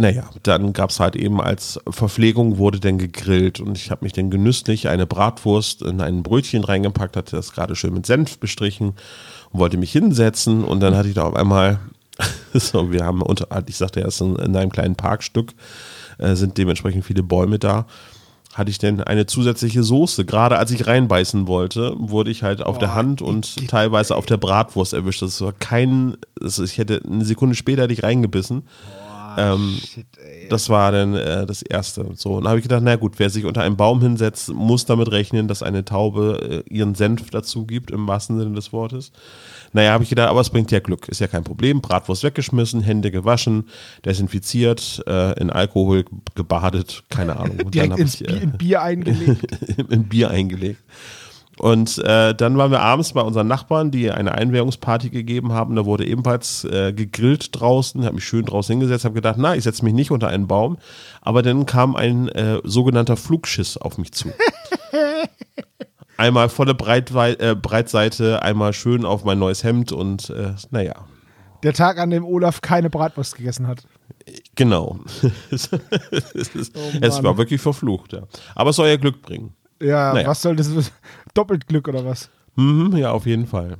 [0.00, 4.12] naja, dann gab es halt eben als Verpflegung wurde dann gegrillt und ich habe mich
[4.12, 8.94] dann genüsslich eine Bratwurst in ein Brötchen reingepackt, hatte das gerade schön mit Senf bestrichen
[9.50, 11.80] und wollte mich hinsetzen und dann hatte ich da auf einmal,
[12.54, 15.52] so, wir haben unter, ich sagte erst in, in einem kleinen Parkstück,
[16.18, 17.86] äh, sind dementsprechend viele Bäume da,
[18.54, 20.24] hatte ich denn eine zusätzliche Soße.
[20.24, 24.38] Gerade als ich reinbeißen wollte, wurde ich halt auf der Hand und teilweise auf der
[24.38, 25.22] Bratwurst erwischt.
[25.22, 28.62] Das war kein, also ich hätte eine Sekunde später hätte ich reingebissen.
[29.38, 30.48] Ähm, Shit, ey.
[30.48, 32.06] das war dann äh, das Erste.
[32.14, 34.84] So, und da habe ich gedacht, na gut, wer sich unter einem Baum hinsetzt, muss
[34.84, 39.12] damit rechnen, dass eine Taube äh, ihren Senf dazu gibt, im wahrsten Sinne des Wortes.
[39.72, 41.80] Naja, habe ich gedacht, aber es bringt ja Glück, ist ja kein Problem.
[41.80, 43.68] Bratwurst weggeschmissen, Hände gewaschen,
[44.04, 47.60] desinfiziert, äh, in Alkohol gebadet, keine Ahnung.
[47.60, 49.46] Und Direkt ins ich, Bier, in Bier eingelegt.
[49.88, 50.82] in Bier eingelegt.
[51.60, 55.76] Und äh, dann waren wir abends bei unseren Nachbarn, die eine Einwehrungsparty gegeben haben.
[55.76, 58.02] Da wurde ebenfalls äh, gegrillt draußen.
[58.06, 60.78] Habe mich schön draußen hingesetzt, habe gedacht, na, ich setze mich nicht unter einen Baum.
[61.20, 64.30] Aber dann kam ein äh, sogenannter Flugschiss auf mich zu.
[66.16, 70.94] einmal volle Breitwei äh, Breitseite, einmal schön auf mein neues Hemd und äh, naja,
[71.62, 73.84] Der Tag, an dem Olaf keine Bratwurst gegessen hat.
[74.54, 74.98] genau.
[75.50, 75.66] es
[76.54, 78.22] ist- es war wirklich verflucht, ja.
[78.54, 79.52] Aber es soll ja Glück bringen.
[79.80, 80.28] Ja, Naja.
[80.28, 80.70] was soll das?
[81.34, 82.28] Doppelt Glück oder was?
[82.56, 83.76] Mhm, ja, auf jeden Fall.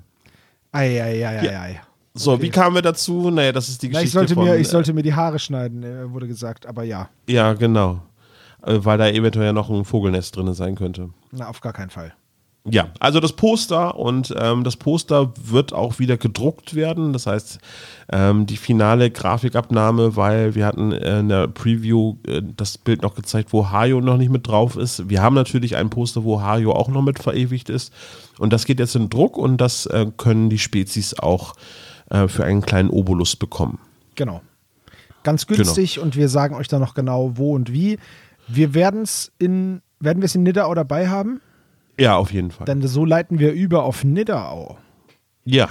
[0.72, 1.80] Eieieiei.
[2.14, 3.30] So, wie kamen wir dazu?
[3.30, 5.14] Naja, das ist die Na, Geschichte ich, sollte von, mir, ich äh, sollte mir die
[5.14, 7.08] Haare schneiden, äh, wurde gesagt, aber ja.
[7.28, 8.00] Ja, genau.
[8.62, 11.10] Äh, Weil da eventuell ja noch ein Vogelnest drin sein könnte.
[11.30, 12.12] Na, auf gar keinen Fall.
[12.68, 17.14] Ja, also das Poster und ähm, das Poster wird auch wieder gedruckt werden.
[17.14, 17.58] Das heißt,
[18.12, 23.54] ähm, die finale Grafikabnahme, weil wir hatten in der Preview äh, das Bild noch gezeigt,
[23.54, 25.08] wo Hajo noch nicht mit drauf ist.
[25.08, 27.94] Wir haben natürlich ein Poster, wo Hajo auch noch mit verewigt ist.
[28.38, 31.54] Und das geht jetzt in Druck und das äh, können die Spezies auch
[32.10, 33.78] äh, für einen kleinen Obolus bekommen.
[34.16, 34.42] Genau.
[35.22, 37.98] Ganz günstig und wir sagen euch dann noch genau wo und wie.
[38.48, 41.40] Wir werden es in, werden wir es in Nidderau dabei haben?
[42.00, 42.64] Ja, auf jeden Fall.
[42.64, 44.78] Denn so leiten wir über auf Nidderau.
[45.44, 45.68] ja,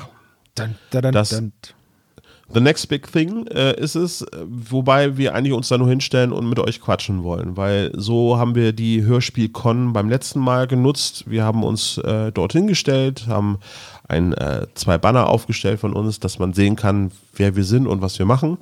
[0.56, 1.42] Dun, dun, dun, Das-.
[2.52, 6.50] The next big thing äh, ist es, wobei wir eigentlich uns da nur hinstellen und
[6.50, 11.26] mit euch quatschen wollen, weil so haben wir die Hörspiel-Con beim letzten Mal genutzt.
[11.28, 13.60] Wir haben uns äh, dorthin gestellt, haben
[14.08, 18.02] ein, äh, zwei Banner aufgestellt von uns, dass man sehen kann, wer wir sind und
[18.02, 18.58] was wir machen.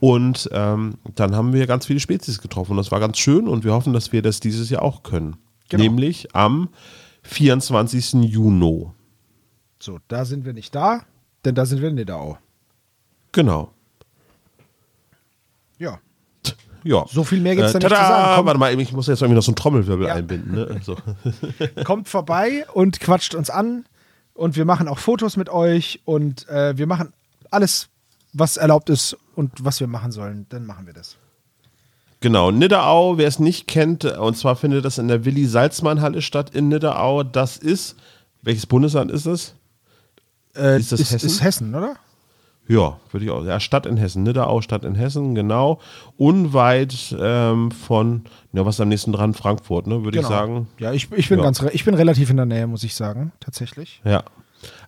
[0.00, 2.76] Und ähm, dann haben wir ganz viele Spezies getroffen.
[2.76, 5.36] Das war ganz schön und wir hoffen, dass wir das dieses Jahr auch können.
[5.68, 5.84] Genau.
[5.84, 6.70] Nämlich am
[7.28, 8.14] 24.
[8.24, 8.86] Juni.
[9.80, 11.02] So, da sind wir nicht da,
[11.44, 12.38] denn da sind wir in Nidderau.
[13.32, 13.72] Genau.
[15.78, 16.00] Ja.
[16.82, 17.04] Ja.
[17.08, 18.34] So viel mehr gibt's äh, da nicht zu sagen.
[18.36, 18.46] Komm.
[18.46, 20.14] Warte mal, ich muss jetzt irgendwie noch so einen Trommelwirbel Ja.
[20.14, 20.52] einbinden.
[20.54, 20.80] Ne?
[20.82, 20.96] So.
[21.84, 23.84] Kommt vorbei und quatscht uns an
[24.34, 27.12] und wir machen auch Fotos mit euch und äh, wir machen
[27.50, 27.88] alles,
[28.32, 30.46] was erlaubt ist und was wir machen sollen.
[30.48, 31.18] Dann machen wir das.
[32.20, 36.68] Genau, Nidderau, wer es nicht kennt, und zwar findet das in der Willi-Salzmann-Halle statt in
[36.68, 37.22] Nidderau.
[37.22, 37.96] Das ist,
[38.42, 39.54] welches Bundesland ist es?
[40.56, 41.26] Äh, Ist das ist, Hessen?
[41.26, 41.94] ist Hessen, oder?
[42.66, 43.44] Ja, würde ich auch.
[43.44, 44.24] Ja, Stadt in Hessen.
[44.24, 45.80] Nidderau, Stadt in Hessen, genau.
[46.16, 49.32] Unweit ähm, von, ja, was ist am nächsten dran?
[49.32, 50.66] Frankfurt, ne, würde ich sagen.
[50.78, 51.44] Ja, ich, ich, bin Ja.
[51.44, 54.02] ganz, ich bin relativ in der Nähe, muss ich sagen, tatsächlich.
[54.04, 54.22] Ja.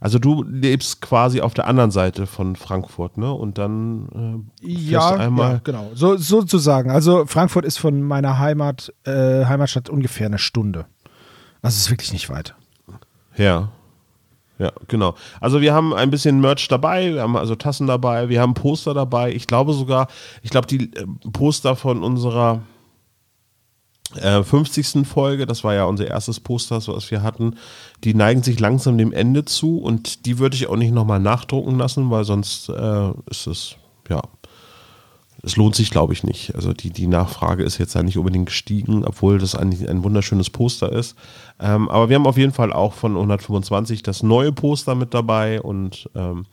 [0.01, 3.33] Also du lebst quasi auf der anderen Seite von Frankfurt, ne?
[3.33, 5.53] Und dann äh, ja, einmal.
[5.55, 5.91] Ja, genau.
[5.95, 6.91] So, sozusagen.
[6.91, 10.87] Also Frankfurt ist von meiner Heimat, äh, Heimatstadt ungefähr eine Stunde.
[11.63, 12.55] Also es ist wirklich nicht weit.
[13.37, 13.69] Ja.
[14.59, 15.15] Ja, genau.
[15.41, 18.93] Also wir haben ein bisschen Merch dabei, wir haben also Tassen dabei, wir haben Poster
[18.93, 19.33] dabei.
[19.33, 20.09] Ich glaube sogar,
[20.43, 22.61] ich glaube die äh, Poster von unserer
[24.17, 25.07] äh, 50.
[25.07, 27.57] Folge, das war ja unser erstes Poster, was wir hatten,
[28.05, 31.79] die neigen sich langsam dem Ende zu und die würde ich auch nicht nochmal nachdrucken
[31.79, 33.77] lassen, weil sonst äh, ist es,
[34.09, 34.23] ja,
[35.43, 36.55] es lohnt sich, glaube ich, nicht.
[36.55, 40.51] Also die, die Nachfrage ist jetzt ja nicht unbedingt gestiegen, obwohl das eigentlich ein wunderschönes
[40.51, 41.17] Poster ist.
[41.59, 45.63] Ähm, aber wir haben auf jeden Fall auch von 125 das neue Poster mit dabei
[45.63, 46.45] und ähm,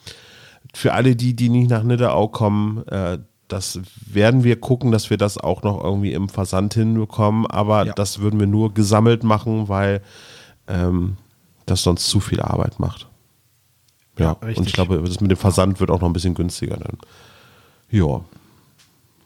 [0.73, 5.17] für alle die, die nicht nach Nidderau kommen, äh, das werden wir gucken, dass wir
[5.17, 7.93] das auch noch irgendwie im Versand hinbekommen, aber ja.
[7.93, 10.01] das würden wir nur gesammelt machen, weil
[10.67, 11.17] ähm,
[11.65, 13.07] das sonst zu viel Arbeit macht.
[14.17, 16.77] Ja, ja und ich glaube, das mit dem Versand wird auch noch ein bisschen günstiger
[16.77, 16.97] dann.
[17.89, 18.21] Ja.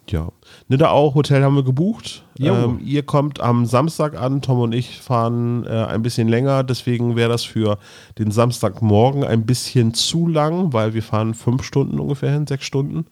[0.10, 0.30] Ja.
[0.68, 2.24] Nidderau Hotel haben wir gebucht.
[2.38, 4.42] Ähm, ihr kommt am Samstag an.
[4.42, 6.64] Tom und ich fahren äh, ein bisschen länger.
[6.64, 7.78] Deswegen wäre das für
[8.18, 13.06] den Samstagmorgen ein bisschen zu lang, weil wir fahren fünf Stunden ungefähr hin, sechs Stunden.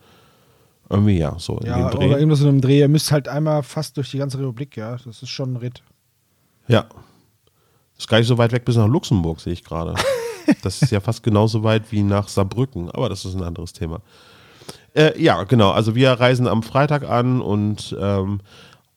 [0.89, 2.07] Irgendwie ja, so in ja, dem Dreh.
[2.07, 2.79] Oder irgendwas in einem Dreh.
[2.79, 4.97] Ihr müsst halt einmal fast durch die ganze Republik, ja.
[4.97, 5.83] Das ist schon ein Ritt.
[6.67, 6.83] Ja.
[7.93, 9.93] Das ist gar nicht so weit weg bis nach Luxemburg, sehe ich gerade.
[10.63, 14.01] das ist ja fast genauso weit wie nach Saarbrücken, aber das ist ein anderes Thema.
[14.95, 15.71] Äh, ja, genau.
[15.71, 18.39] Also wir reisen am Freitag an und, ähm,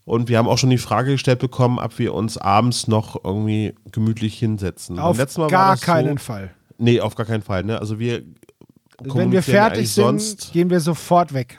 [0.04, 3.74] und wir haben auch schon die Frage gestellt bekommen, ob wir uns abends noch irgendwie
[3.90, 4.98] gemütlich hinsetzen.
[4.98, 6.54] Auf gar keinen so, Fall.
[6.78, 7.64] Nee, auf gar keinen Fall.
[7.64, 7.78] Ne?
[7.78, 8.22] Also wir
[9.04, 11.58] wenn wir fertig sind, gehen wir sofort weg.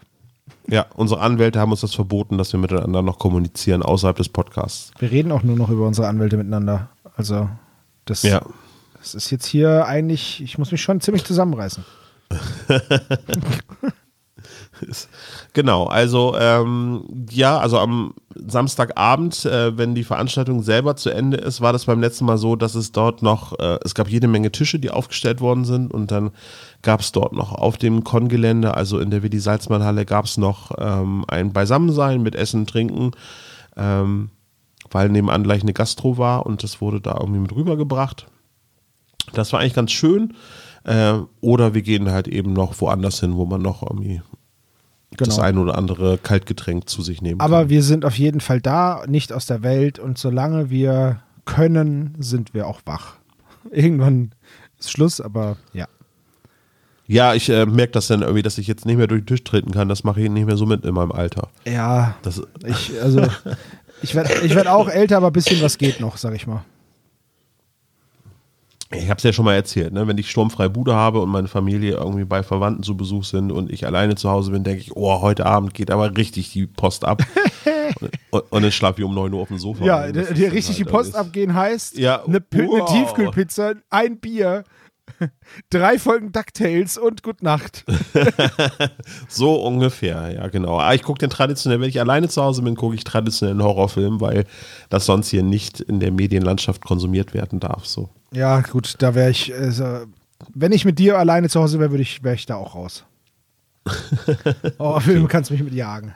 [0.67, 4.91] Ja, unsere Anwälte haben uns das verboten, dass wir miteinander noch kommunizieren außerhalb des Podcasts.
[4.99, 6.89] Wir reden auch nur noch über unsere Anwälte miteinander.
[7.15, 7.49] Also
[8.05, 8.41] das, ja.
[8.99, 11.83] das ist jetzt hier eigentlich, ich muss mich schon ziemlich zusammenreißen.
[15.53, 21.61] genau, also ähm, ja, also am Samstagabend, äh, wenn die Veranstaltung selber zu Ende ist,
[21.61, 24.51] war das beim letzten Mal so, dass es dort noch, äh, es gab jede Menge
[24.51, 26.31] Tische, die aufgestellt worden sind und dann
[26.81, 30.37] gab es dort noch auf dem Kongelände, also in der Willi Salzmann Halle, gab es
[30.37, 33.11] noch ähm, ein Beisammensein mit Essen, Trinken,
[33.77, 34.29] ähm,
[34.91, 38.27] weil nebenan gleich eine Gastro war und das wurde da irgendwie mit rübergebracht.
[39.33, 40.33] Das war eigentlich ganz schön.
[40.83, 44.21] Äh, oder wir gehen halt eben noch woanders hin, wo man noch irgendwie
[45.17, 45.29] genau.
[45.29, 47.69] das ein oder andere Kaltgetränk zu sich nehmen Aber kann.
[47.69, 52.53] wir sind auf jeden Fall da, nicht aus der Welt und solange wir können, sind
[52.53, 53.15] wir auch wach.
[53.71, 54.31] Irgendwann
[54.79, 55.87] ist Schluss, aber ja.
[57.05, 59.43] Ja, ich äh, merke das dann irgendwie, dass ich jetzt nicht mehr durch den Tisch
[59.43, 59.89] treten kann.
[59.89, 61.49] Das mache ich nicht mehr so mit in meinem Alter.
[61.65, 63.27] Ja, das, ich, also
[64.01, 66.63] ich werde ich werd auch älter, aber ein bisschen was geht noch, sag ich mal.
[68.95, 70.07] Ich habe es ja schon mal erzählt, ne?
[70.07, 73.71] wenn ich sturmfreie Bude habe und meine Familie irgendwie bei Verwandten zu Besuch sind und
[73.71, 77.05] ich alleine zu Hause bin, denke ich, oh, heute Abend geht aber richtig die Post
[77.05, 77.23] ab.
[78.31, 79.83] und, und, dann schlafe ich um 9 Uhr auf dem Sofa.
[79.83, 82.73] Ja, der, richtig halt die Post abgehen heißt, ja, eine, wow.
[82.73, 84.63] eine Tiefkühlpizza, ein Bier,
[85.69, 87.85] drei Folgen DuckTales und Good Nacht.
[89.27, 90.75] so ungefähr, ja, genau.
[90.75, 93.53] Aber ah, ich gucke den traditionell, wenn ich alleine zu Hause bin, gucke ich traditionell
[93.53, 94.45] einen Horrorfilm, weil
[94.89, 97.85] das sonst hier nicht in der Medienlandschaft konsumiert werden darf.
[97.85, 98.09] So.
[98.33, 100.05] Ja, gut, da wäre ich, also,
[100.53, 103.05] wenn ich mit dir alleine zu Hause wäre, würde ich, wäre ich da auch raus.
[104.77, 106.13] oh, Film kannst mich mit jagen.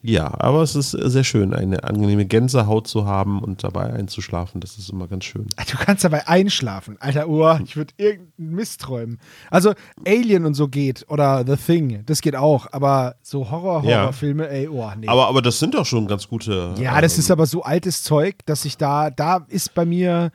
[0.00, 4.60] Ja, aber es ist sehr schön, eine angenehme Gänsehaut zu haben und dabei einzuschlafen.
[4.60, 5.46] Das ist immer ganz schön.
[5.70, 6.96] Du kannst dabei einschlafen.
[7.00, 9.18] Alter, Uhr, ich würde irgendeinen Mist träumen.
[9.50, 9.74] Also
[10.06, 12.68] Alien und so geht oder The Thing, das geht auch.
[12.70, 14.50] Aber so Horror-Horrorfilme, ja.
[14.50, 15.08] ey, oh, nee.
[15.08, 16.74] Aber, aber das sind doch schon ganz gute.
[16.80, 20.30] Ja, das ähm, ist aber so altes Zeug, dass ich da, da ist bei mir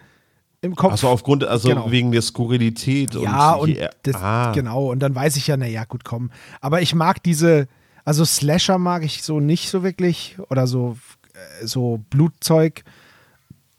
[0.64, 0.92] im Kopf.
[0.92, 1.92] Also aufgrund, also genau.
[1.92, 4.52] wegen der Skurrilität ja, und, und das, ah.
[4.54, 4.92] genau.
[4.92, 6.32] Und dann weiß ich ja, naja, gut, komm.
[6.62, 7.68] Aber ich mag diese,
[8.06, 10.98] also Slasher mag ich so nicht so wirklich oder so,
[11.34, 12.84] äh, so Blutzeug.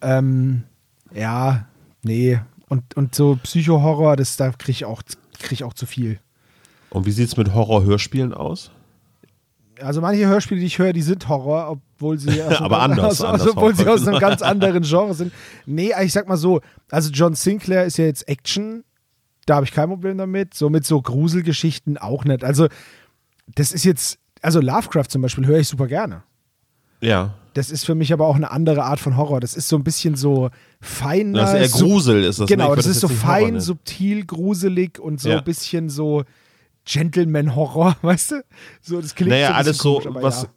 [0.03, 0.65] Ähm,
[1.15, 1.67] ja,
[2.03, 2.39] nee.
[2.69, 5.03] Und, und so Psycho-Horror, das, da kriege ich, auch,
[5.39, 6.21] krieg ich auch zu viel.
[6.91, 8.71] Und wie sieht es mit Horror-Hörspielen aus?
[9.81, 13.49] Also manche Hörspiele, die ich höre, die sind Horror, obwohl sie aber anders, aus, anders
[13.49, 15.33] obwohl sie aus einem ganz anderen Genre sind.
[15.65, 18.85] Nee, ich sag mal so, also John Sinclair ist ja jetzt Action,
[19.47, 20.55] da habe ich kein Problem damit.
[20.55, 22.45] So mit so Gruselgeschichten auch nicht.
[22.45, 22.69] Also
[23.55, 26.23] das ist jetzt, also Lovecraft zum Beispiel höre ich super gerne.
[27.01, 27.35] Ja.
[27.55, 29.41] Das ist für mich aber auch eine andere Art von Horror.
[29.41, 31.41] Das ist so ein bisschen so feiner.
[31.41, 35.21] Das ist eher Grusel, ist das Genau, das, das ist so fein, subtil, gruselig und
[35.21, 35.39] so ja.
[35.39, 36.25] ein bisschen so
[36.85, 38.45] Gentleman-Horror, weißt du?
[38.83, 40.49] So, das klingt naja, so alles komisch, so, was, äh,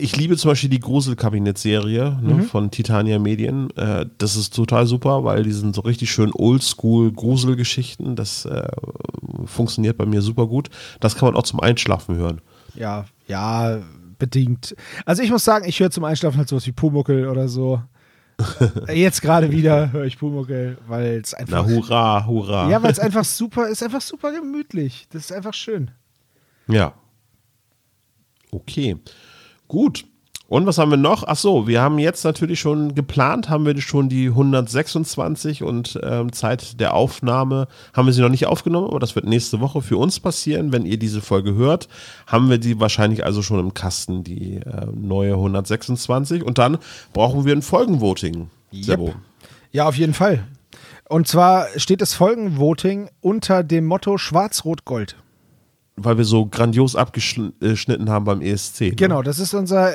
[0.00, 2.42] ich liebe zum Beispiel die Gruselkabinett-Serie ne, Mhm.
[2.44, 3.70] von Titania Medien.
[3.76, 8.16] Äh, das ist total super, weil die sind so richtig schön Oldschool-Gruselgeschichten.
[8.16, 8.68] Das äh,
[9.44, 10.68] funktioniert bei mir super gut.
[11.00, 12.40] Das kann man auch zum Einschlafen hören.
[12.74, 13.78] Ja, ja,
[14.18, 14.74] bedingt.
[15.04, 17.80] Also ich muss sagen, ich höre zum Einschlafen halt sowas wie Pumuckel oder so.
[18.92, 21.66] Jetzt gerade wieder höre ich Pumuckel, weil es Na, einfach.
[21.66, 22.70] hurra, hurra.
[22.70, 25.06] ja, weil es einfach super ist, einfach super gemütlich.
[25.10, 25.90] Das ist einfach schön.
[26.68, 26.94] Ja.
[28.50, 28.96] Okay.
[29.68, 30.04] Gut.
[30.48, 31.24] Und was haben wir noch?
[31.26, 36.32] Ach so, wir haben jetzt natürlich schon geplant, haben wir schon die 126 und ähm,
[36.32, 39.98] Zeit der Aufnahme haben wir sie noch nicht aufgenommen, aber das wird nächste Woche für
[39.98, 40.72] uns passieren.
[40.72, 41.88] Wenn ihr diese Folge hört,
[42.26, 46.42] haben wir die wahrscheinlich also schon im Kasten, die äh, neue 126.
[46.42, 46.78] Und dann
[47.12, 48.48] brauchen wir ein Folgenvoting.
[48.72, 49.12] Sebo.
[49.70, 50.44] Ja, auf jeden Fall.
[51.10, 55.16] Und zwar steht das Folgenvoting unter dem Motto Schwarz-Rot-Gold.
[56.04, 58.80] Weil wir so grandios abgeschnitten haben beim ESC.
[58.82, 58.90] Ne?
[58.92, 59.92] Genau, das ist unser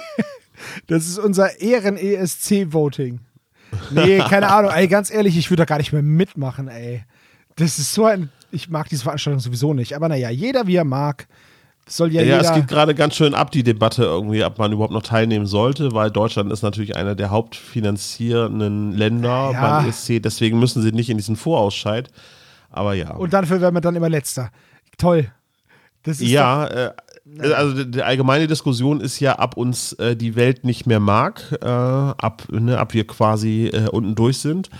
[0.86, 3.20] das ist unser Ehren-ESC-Voting.
[3.90, 7.02] Nee, keine Ahnung, ey, ganz ehrlich, ich würde da gar nicht mehr mitmachen, ey.
[7.56, 8.30] Das ist so ein.
[8.52, 9.94] Ich mag diese Veranstaltung sowieso nicht.
[9.94, 11.26] Aber naja, jeder wie er mag.
[11.88, 12.48] Soll ja, Ja, jeder.
[12.50, 15.92] es geht gerade ganz schön ab, die Debatte irgendwie, ob man überhaupt noch teilnehmen sollte,
[15.92, 19.78] weil Deutschland ist natürlich einer der hauptfinanzierenden Länder Ja.
[19.80, 22.10] beim ESC, deswegen müssen sie nicht in diesen Vorausscheid.
[22.70, 23.12] Aber ja.
[23.14, 24.50] Und dafür werden wir dann immer letzter.
[24.98, 25.30] Toll.
[26.02, 26.92] Das ist ja, äh,
[27.52, 31.42] also die, die allgemeine Diskussion ist ja, ab uns äh, die Welt nicht mehr mag,
[31.60, 34.70] äh, ab, ne, ab wir quasi äh, unten durch sind.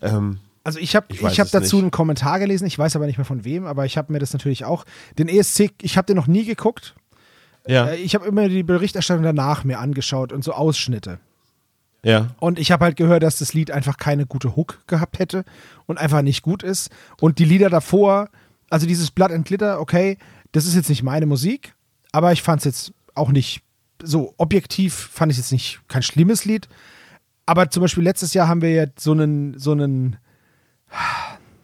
[0.00, 1.82] Ähm, Also ich habe Ich ich hab dazu nicht.
[1.84, 4.32] einen Kommentar gelesen, ich weiß aber nicht mehr von wem, aber ich habe mir das
[4.32, 4.84] natürlich auch.
[5.18, 6.94] Den ESC, ich habe den noch nie geguckt.
[7.66, 11.18] ja, Äh, Ich habe immer die Berichterstattung danach mir angeschaut und so Ausschnitte.
[12.02, 12.28] ja.
[12.40, 15.44] Und ich habe halt gehört, dass das Lied einfach keine gute Hook gehabt hätte
[15.86, 16.90] und einfach nicht gut ist.
[17.20, 18.28] Und die Lieder davor,
[18.72, 20.16] also dieses Blood and Glitter, okay,
[20.52, 21.74] das ist jetzt nicht meine Musik,
[22.10, 23.62] aber ich fand es jetzt auch nicht
[24.02, 26.68] so objektiv, fand ich jetzt nicht kein schlimmes Lied.
[27.44, 30.16] Aber zum Beispiel letztes Jahr haben wir ja so einen, so einen,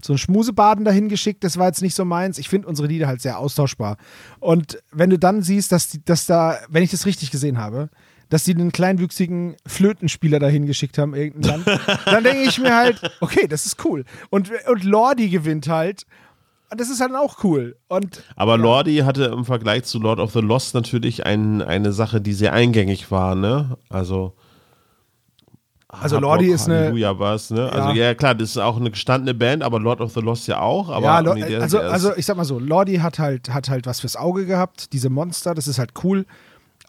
[0.02, 2.36] so einen Schmusebaden dahin geschickt, das war jetzt nicht so meins.
[2.36, 3.96] Ich finde unsere Lieder halt sehr austauschbar.
[4.38, 7.88] Und wenn du dann siehst, dass, die, dass da, wenn ich das richtig gesehen habe,
[8.28, 13.00] dass die einen kleinwüchsigen Flötenspieler dahin geschickt haben, irgendein Land, dann denke ich mir halt,
[13.20, 14.04] okay, das ist cool.
[14.28, 16.04] Und, und Lordi gewinnt halt.
[16.70, 17.76] Und das ist halt auch cool.
[17.88, 22.20] Und Aber Lordi hatte im Vergleich zu Lord of the Lost natürlich ein, eine Sache,
[22.20, 23.76] die sehr eingängig war, ne?
[23.88, 24.34] Also.
[25.90, 27.72] Also Hard Lordi Rock, ist eine- Halleluja war's, ne?
[27.72, 28.08] Also Ja.
[28.08, 30.90] ja klar, das ist auch eine gestandene Band, aber Lord of the Lost ja auch.
[30.90, 33.70] Aber ja, nee, der- also, der also ich sag mal so, Lordi hat halt, hat
[33.70, 36.26] halt was fürs Auge gehabt, diese Monster, das ist halt cool.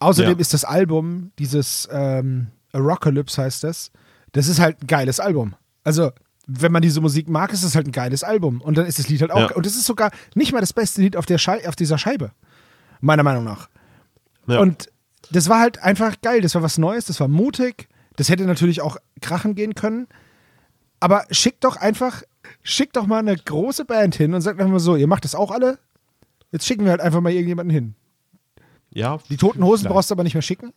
[0.01, 0.37] Außerdem Ja.
[0.39, 3.91] ist das Album, dieses ähm, Arocalypse heißt das,
[4.33, 5.55] das ist halt ein geiles Album.
[5.85, 6.11] Also,
[6.51, 8.61] wenn man diese Musik mag, ist es halt ein geiles Album.
[8.61, 9.51] Und dann ist das Lied halt auch.
[9.51, 9.55] Ja.
[9.55, 12.31] Und es ist sogar nicht mal das beste Lied auf, der Schei auf dieser Scheibe.
[13.01, 13.69] Meiner Meinung nach.
[14.47, 14.59] ja.
[14.59, 14.89] Und
[15.31, 16.41] das war halt einfach geil.
[16.41, 17.87] Das war was Neues, das war mutig.
[18.15, 20.07] Das hätte natürlich auch krachen gehen können.
[20.99, 22.23] Aber schickt doch einfach,
[22.63, 25.35] schickt doch mal eine große Band hin und sagt einfach mal so, ihr macht das
[25.35, 25.77] auch alle?
[26.51, 27.95] Jetzt schicken wir halt einfach mal irgendjemanden hin.
[28.91, 29.93] ja, Die toten Hosen Vielleicht.
[29.93, 30.73] brauchst du aber nicht mehr schicken,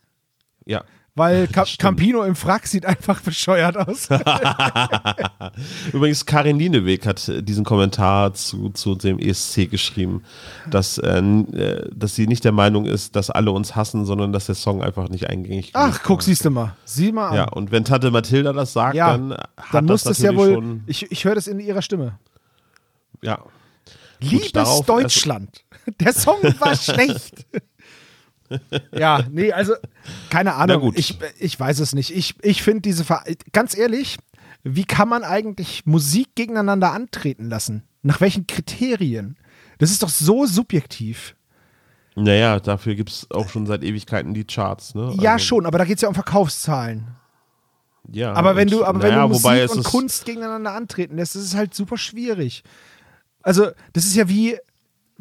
[0.65, 0.83] ja.
[1.15, 1.79] Weil stimmt.
[1.79, 4.09] Campino im Frack sieht einfach bescheuert aus.
[5.93, 10.23] Übrigens, Karin Lieneweg hat äh, diesen Kommentar zu, zu dem ESC geschrieben,
[10.69, 14.47] dass, äh, äh, dass sie nicht der Meinung ist, dass alle uns hassen, sondern dass
[14.47, 16.35] der Song einfach nicht eingängig Ach, genug guck, war.
[16.35, 16.75] sieh mal.
[16.85, 17.35] Sieh mal an.
[17.35, 20.35] Ja, und wenn Tante Mathilda das sagt, Ja, dann hat Dann muss das das ja
[20.35, 20.53] wohl.
[20.53, 20.83] schon.
[20.87, 22.17] Ich, ich höre das in ihrer Stimme.
[23.21, 23.39] Ja.
[24.19, 25.63] Liebes darauf- Deutschland.
[25.99, 27.45] Der Song war schlecht.
[28.91, 29.73] ja, nee, also
[30.29, 30.81] keine Ahnung.
[30.81, 30.99] gut.
[30.99, 32.15] Ich, ich weiß es nicht.
[32.15, 34.17] Ich, ich finde diese Ver ganz ehrlich,
[34.63, 37.83] wie kann man eigentlich Musik gegeneinander antreten lassen?
[38.01, 39.37] Nach welchen Kriterien?
[39.77, 41.35] Das ist doch so subjektiv.
[42.15, 45.13] Naja, dafür gibt es auch schon seit Ewigkeiten die Charts, ne?
[45.19, 47.15] ja, Also, schon, aber da geht es ja um Verkaufszahlen.
[48.11, 51.43] Ja, Aber wenn du, aber wenn naja, du Musik und Kunst gegeneinander antreten lässt, das
[51.43, 52.63] ist halt super schwierig.
[53.41, 54.57] Also, das ist ja wie,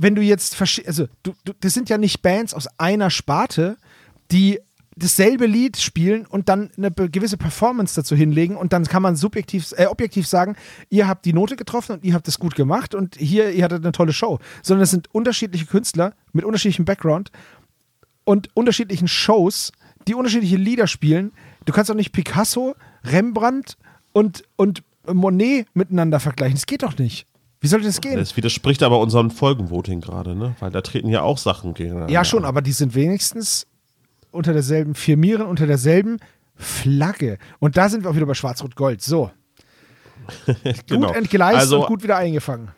[0.03, 3.77] wenn du jetzt, also, du, du, das sind ja nicht Bands aus einer Sparte,
[4.31, 4.61] die
[4.97, 9.73] dasselbe Lied spielen und dann eine gewisse Performance dazu hinlegen und dann kann man subjektiv,
[9.77, 10.57] äh, objektiv sagen,
[10.91, 13.85] ihr habt die Note getroffen und ihr habt es gut gemacht und hier, ihr hattet
[13.85, 14.38] eine tolle Show.
[14.62, 17.31] Sondern es sind unterschiedliche Künstler mit unterschiedlichem Background
[18.24, 19.72] und unterschiedlichen Shows,
[20.07, 21.33] die unterschiedliche Lieder spielen.
[21.64, 22.74] Du kannst doch nicht Picasso,
[23.05, 23.79] Rembrandt
[24.12, 26.57] und, und Monet miteinander vergleichen.
[26.57, 27.26] Das geht doch nicht.
[27.63, 28.17] Wie soll das gehen?
[28.17, 30.57] Das widerspricht aber unserem Folgenvoting gerade, ne?
[30.59, 32.13] Weil da treten ja auch Sachen gegeneinander.
[32.13, 32.49] Ja, schon, an.
[32.49, 33.69] aber die sind wenigstens
[34.33, 36.19] unter derselben, firmieren unter derselben
[36.57, 37.39] Flagge.
[37.61, 39.01] Und da sind wir auch wieder bei Schwarz-Rot-Gold.
[39.01, 39.31] So,
[40.89, 41.07] genau.
[41.07, 42.73] gut entgleist also, und gut wieder eingefangen.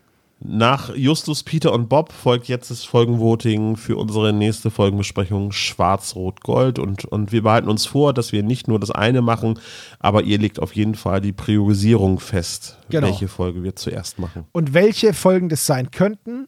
[0.47, 6.79] Nach Justus, Peter und Bob folgt jetzt das Folgenvoting für unsere nächste Folgenbesprechung Schwarz-Rot-Gold.
[6.79, 9.59] Und, und wir behalten uns vor, dass wir nicht nur das eine machen,
[10.01, 13.07] aber ihr legt auf jeden Fall die Priorisierung fest, Genau.
[13.07, 14.45] welche Folge wir zuerst machen.
[14.53, 16.47] Und welche Folgen das sein könnten,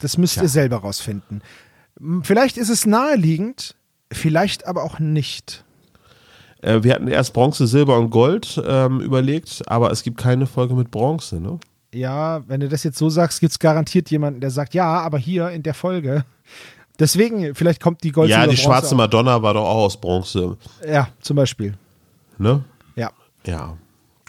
[0.00, 0.42] das müsst Tja.
[0.42, 1.42] ihr selber rausfinden.
[2.22, 3.76] Vielleicht ist es naheliegend,
[4.12, 5.64] vielleicht aber auch nicht.
[6.62, 10.74] Äh, wir hatten erst Bronze, Silber und Gold ähm, überlegt, aber es gibt keine Folge
[10.74, 11.60] mit Bronze, ne?
[11.92, 15.18] Ja, wenn du das jetzt so sagst, gibt es garantiert jemanden, der sagt, ja, aber
[15.18, 16.24] hier in der Folge.
[16.98, 18.98] Deswegen, vielleicht kommt die Gold ja, die schwarze auch.
[18.98, 21.74] Madonna war doch auch aus Bronze, Ja, zum Beispiel.
[22.38, 22.62] ne?
[22.94, 23.10] Ja.
[23.46, 23.76] Ja,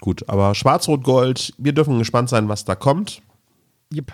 [0.00, 0.28] gut.
[0.28, 3.20] Aber Schwarz-Rot-Gold, wir dürfen gespannt sein, was da kommt.
[3.94, 4.12] Yep.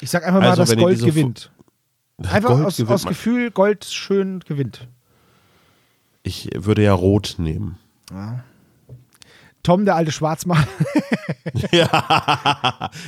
[0.00, 1.50] Ich sag einfach mal, Also, dass Gold gewinnt.
[2.18, 3.06] Einfach Gold aus, gewinnt aus.
[3.06, 4.86] Gefühl, Gold schön gewinnt.
[6.22, 7.78] Ich würde ja Rot nehmen.
[9.62, 10.66] Tom, der alte Schwarzmann.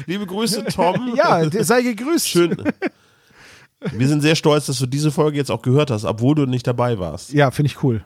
[0.07, 1.13] Liebe Grüße, Tom.
[1.17, 2.29] ja, sei gegrüßt.
[2.29, 2.57] Schön.
[3.93, 6.67] Wir sind sehr stolz, dass du diese Folge jetzt auch gehört hast, obwohl du nicht
[6.67, 7.33] dabei warst.
[7.33, 8.05] Ja, finde ich cool.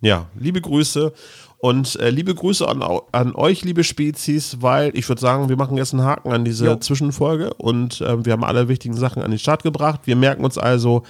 [0.00, 1.12] Ja, liebe Grüße
[1.60, 5.76] und äh, liebe Grüße an, an euch, liebe Spezies, weil ich würde sagen, wir machen
[5.76, 6.76] jetzt einen Haken an diese Jo.
[6.76, 10.02] Zwischenfolge und ähm, wir haben alle wichtigen Sachen an den Start gebracht.
[10.04, 11.02] Wir merken uns also,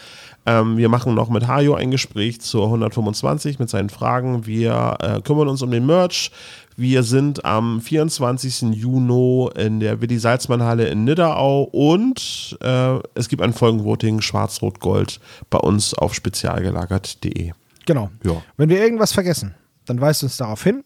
[0.47, 4.47] ähm, wir machen noch mit Hajo ein Gespräch zur 125 mit seinen Fragen.
[4.47, 6.31] Wir äh, kümmern uns um den Merch.
[6.77, 8.75] Wir sind am 24.
[8.75, 15.21] Juni in der Willi Salzmann Halle in Nidderau und äh, es gibt ein Folgenvoting Schwarz-Rot-Gold
[15.51, 17.53] bei uns auf spezialgelagert.de.
[17.89, 18.11] Genau.
[18.23, 18.43] Ja.
[18.59, 19.55] Wenn wir irgendwas vergessen,
[19.87, 20.85] dann weist uns darauf hin.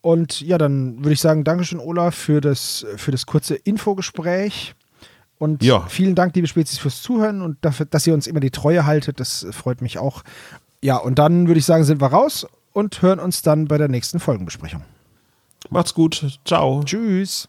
[0.00, 4.74] Und ja, dann würde ich sagen, Dankeschön, Olaf, für das, für das kurze Infogespräch.
[5.38, 5.86] Und Ja.
[5.86, 9.20] vielen Dank, liebe Spezies, fürs Zuhören und dafür, dass ihr uns immer die Treue haltet.
[9.20, 10.24] Das freut mich auch.
[10.82, 13.86] Ja, und dann würde ich sagen, sind wir raus und hören uns dann bei der
[13.88, 14.82] nächsten Folgenbesprechung.
[15.70, 16.40] Macht's gut.
[16.44, 16.82] Ciao.
[16.84, 17.48] Tschüss.